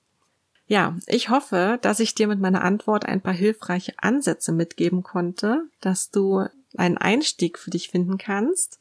Ja, 0.65 0.95
ich 1.06 1.30
hoffe, 1.30 1.78
dass 1.84 2.00
ich 2.00 2.15
dir 2.15 2.28
mit 2.28 2.39
meiner 2.39 2.63
Antwort 2.63 3.06
ein 3.06 3.22
paar 3.22 3.34
hilfreiche 3.34 3.93
Ansätze 3.98 4.54
mitgeben 4.54 5.04
konnte, 5.04 5.65
dass 5.80 6.10
du 6.10 6.48
einen 6.78 6.98
Einstieg 6.98 7.60
für 7.60 7.69
dich 7.69 7.89
finden 7.89 8.17
kannst. 8.17 8.80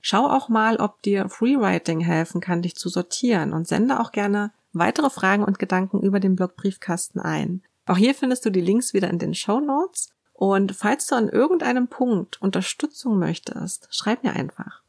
Schau 0.00 0.26
auch 0.26 0.48
mal, 0.48 0.78
ob 0.78 1.00
dir 1.02 1.28
Freewriting 1.28 2.00
helfen 2.00 2.40
kann, 2.40 2.62
dich 2.62 2.74
zu 2.74 2.88
sortieren 2.88 3.52
und 3.52 3.68
sende 3.68 4.00
auch 4.00 4.10
gerne 4.10 4.50
weitere 4.72 5.10
Fragen 5.10 5.44
und 5.44 5.60
Gedanken 5.60 6.00
über 6.00 6.18
den 6.18 6.34
Blogbriefkasten 6.34 7.20
ein. 7.20 7.62
Auch 7.86 7.96
hier 7.96 8.14
findest 8.14 8.44
du 8.44 8.50
die 8.50 8.60
Links 8.60 8.94
wieder 8.94 9.10
in 9.10 9.18
den 9.18 9.34
Show 9.34 9.60
Notes. 9.60 10.10
Und 10.32 10.74
falls 10.74 11.06
du 11.06 11.14
an 11.14 11.28
irgendeinem 11.28 11.88
Punkt 11.88 12.40
Unterstützung 12.42 13.18
möchtest, 13.18 13.88
schreib 13.90 14.24
mir 14.24 14.34
einfach. 14.34 14.82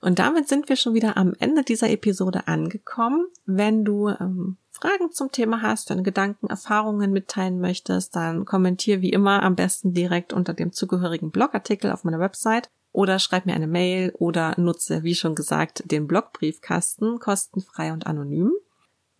Und 0.00 0.18
damit 0.18 0.48
sind 0.48 0.68
wir 0.68 0.76
schon 0.76 0.94
wieder 0.94 1.16
am 1.16 1.34
Ende 1.38 1.62
dieser 1.62 1.90
Episode 1.90 2.48
angekommen. 2.48 3.26
Wenn 3.44 3.84
du 3.84 4.08
ähm, 4.08 4.56
Fragen 4.70 5.12
zum 5.12 5.30
Thema 5.30 5.60
hast, 5.60 5.90
deine 5.90 6.02
Gedanken, 6.02 6.46
Erfahrungen 6.46 7.12
mitteilen 7.12 7.60
möchtest, 7.60 8.16
dann 8.16 8.46
kommentier 8.46 9.02
wie 9.02 9.10
immer 9.10 9.42
am 9.42 9.56
besten 9.56 9.92
direkt 9.92 10.32
unter 10.32 10.54
dem 10.54 10.72
zugehörigen 10.72 11.30
Blogartikel 11.30 11.92
auf 11.92 12.04
meiner 12.04 12.18
Website 12.18 12.70
oder 12.92 13.18
schreib 13.18 13.46
mir 13.46 13.54
eine 13.54 13.66
Mail 13.66 14.12
oder 14.18 14.54
nutze, 14.58 15.02
wie 15.02 15.14
schon 15.14 15.34
gesagt, 15.34 15.82
den 15.90 16.06
Blogbriefkasten 16.06 17.18
kostenfrei 17.18 17.92
und 17.92 18.06
anonym. 18.06 18.52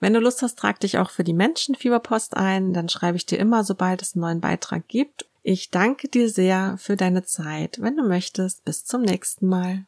Wenn 0.00 0.14
du 0.14 0.20
Lust 0.20 0.42
hast, 0.42 0.58
trag 0.58 0.80
dich 0.80 0.98
auch 0.98 1.10
für 1.10 1.24
die 1.24 1.34
Menschenfieberpost 1.34 2.36
ein, 2.36 2.72
dann 2.72 2.88
schreibe 2.88 3.16
ich 3.16 3.26
dir 3.26 3.38
immer, 3.38 3.64
sobald 3.64 4.02
es 4.02 4.14
einen 4.14 4.22
neuen 4.22 4.40
Beitrag 4.40 4.88
gibt. 4.88 5.26
Ich 5.42 5.70
danke 5.70 6.08
dir 6.08 6.28
sehr 6.28 6.76
für 6.78 6.96
deine 6.96 7.22
Zeit. 7.22 7.78
Wenn 7.80 7.96
du 7.96 8.02
möchtest, 8.02 8.64
bis 8.64 8.84
zum 8.84 9.02
nächsten 9.02 9.46
Mal. 9.46 9.86